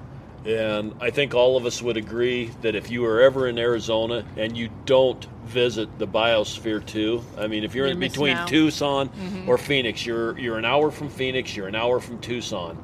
and 0.45 0.93
I 1.01 1.09
think 1.09 1.33
all 1.33 1.57
of 1.57 1.65
us 1.65 1.81
would 1.81 1.97
agree 1.97 2.51
that 2.61 2.75
if 2.75 2.91
you 2.91 3.05
are 3.05 3.21
ever 3.21 3.47
in 3.47 3.57
Arizona 3.57 4.25
and 4.37 4.55
you 4.55 4.69
don't 4.85 5.25
visit 5.45 5.97
the 5.99 6.07
Biosphere 6.07 6.85
2, 6.85 7.23
I 7.37 7.47
mean, 7.47 7.63
if 7.63 7.73
you're, 7.73 7.85
You're 7.85 7.93
in 7.93 7.99
missing 7.99 8.11
between 8.13 8.37
out. 8.37 8.47
Tucson 8.47 9.09
mm-hmm. 9.09 9.49
or 9.49 9.57
Phoenix, 9.57 10.05
you're 10.05 10.37
you're 10.37 10.57
an 10.57 10.65
hour 10.65 10.91
from 10.91 11.09
Phoenix, 11.09 11.55
you're 11.55 11.67
an 11.67 11.75
hour 11.75 11.99
from 11.99 12.19
Tucson, 12.19 12.77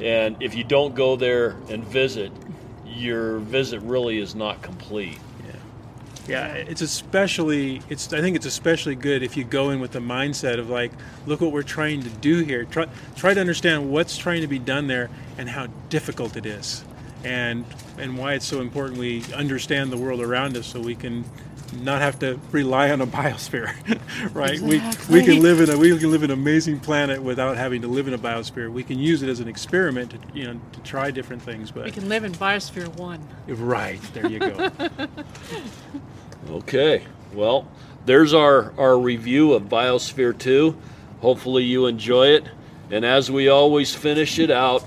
and 0.00 0.36
if 0.42 0.54
you 0.54 0.64
don't 0.64 0.94
go 0.94 1.16
there 1.16 1.56
and 1.68 1.84
visit, 1.84 2.32
your 2.86 3.38
visit 3.38 3.80
really 3.82 4.18
is 4.18 4.34
not 4.34 4.62
complete. 4.62 5.18
Yeah, 6.26 6.46
it's 6.54 6.80
especially 6.80 7.82
it's 7.90 8.12
I 8.12 8.20
think 8.20 8.36
it's 8.36 8.46
especially 8.46 8.94
good 8.94 9.22
if 9.22 9.36
you 9.36 9.44
go 9.44 9.70
in 9.70 9.80
with 9.80 9.92
the 9.92 9.98
mindset 9.98 10.58
of 10.58 10.70
like, 10.70 10.92
look 11.26 11.40
what 11.40 11.52
we're 11.52 11.62
trying 11.62 12.02
to 12.02 12.08
do 12.08 12.38
here. 12.38 12.64
Try 12.64 12.86
try 13.14 13.34
to 13.34 13.40
understand 13.40 13.90
what's 13.90 14.16
trying 14.16 14.40
to 14.40 14.46
be 14.46 14.58
done 14.58 14.86
there 14.86 15.10
and 15.36 15.48
how 15.48 15.66
difficult 15.90 16.36
it 16.36 16.46
is. 16.46 16.82
And 17.24 17.66
and 17.98 18.16
why 18.16 18.34
it's 18.34 18.46
so 18.46 18.60
important 18.60 18.98
we 18.98 19.22
understand 19.34 19.92
the 19.92 19.98
world 19.98 20.20
around 20.20 20.56
us 20.56 20.66
so 20.66 20.80
we 20.80 20.94
can 20.94 21.24
not 21.82 22.00
have 22.00 22.18
to 22.20 22.38
rely 22.52 22.90
on 22.90 23.00
a 23.00 23.06
biosphere, 23.20 23.74
right? 24.34 24.52
Exactly. 24.52 25.14
We, 25.14 25.20
we 25.20 25.26
can 25.26 25.42
live 25.42 25.60
in 25.60 25.70
a 25.70 25.76
we 25.78 25.96
can 25.98 26.10
live 26.10 26.22
in 26.22 26.30
an 26.30 26.38
amazing 26.38 26.80
planet 26.80 27.22
without 27.22 27.56
having 27.56 27.82
to 27.82 27.88
live 27.88 28.08
in 28.08 28.14
a 28.14 28.18
biosphere. 28.18 28.70
We 28.72 28.82
can 28.84 28.98
use 28.98 29.22
it 29.22 29.28
as 29.28 29.40
an 29.40 29.48
experiment 29.48 30.10
to 30.12 30.18
you 30.38 30.44
know 30.46 30.60
to 30.72 30.80
try 30.80 31.10
different 31.10 31.42
things. 31.42 31.70
But 31.70 31.84
We 31.84 31.90
can 31.90 32.08
live 32.08 32.24
in 32.24 32.32
Biosphere 32.32 32.88
1. 32.96 33.28
right 33.48 34.00
there 34.12 34.28
you 34.28 34.38
go. 34.38 34.70
Okay. 36.50 37.04
Well, 37.32 37.66
there's 38.04 38.34
our, 38.34 38.72
our 38.78 38.98
review 38.98 39.54
of 39.54 39.64
Biosphere 39.64 40.36
2. 40.38 40.76
Hopefully 41.20 41.64
you 41.64 41.86
enjoy 41.86 42.28
it. 42.28 42.44
And 42.90 43.04
as 43.04 43.30
we 43.30 43.48
always 43.48 43.94
finish 43.94 44.38
it 44.38 44.50
out, 44.50 44.84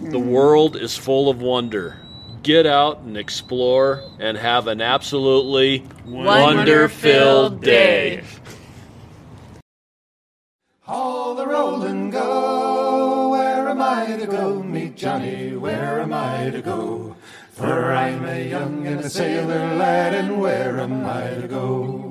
the 0.00 0.18
world 0.20 0.76
is 0.76 0.96
full 0.96 1.28
of 1.28 1.42
wonder. 1.42 1.98
Get 2.42 2.64
out 2.66 3.00
and 3.00 3.18
explore 3.18 4.02
and 4.18 4.36
have 4.38 4.66
an 4.66 4.80
absolutely 4.80 5.84
wonder-filled 6.06 7.60
day. 7.60 8.24
All 10.88 11.34
the 11.34 11.46
roll 11.46 11.82
and 11.82 12.10
go. 12.10 13.28
Where 13.30 13.68
am 13.68 13.82
I 13.82 14.16
to 14.16 14.26
go? 14.26 14.62
Meet 14.62 14.96
Johnny. 14.96 15.54
Where 15.54 16.00
am 16.00 16.14
I 16.14 16.50
to 16.50 16.62
go? 16.62 17.14
For 17.52 17.92
I'm 17.92 18.24
a 18.24 18.48
young 18.48 18.86
and 18.86 19.00
a 19.00 19.10
sailor 19.10 19.76
lad, 19.76 20.14
and 20.14 20.40
where 20.40 20.80
am 20.80 21.04
I 21.04 21.34
to 21.42 21.46
go? 21.46 22.06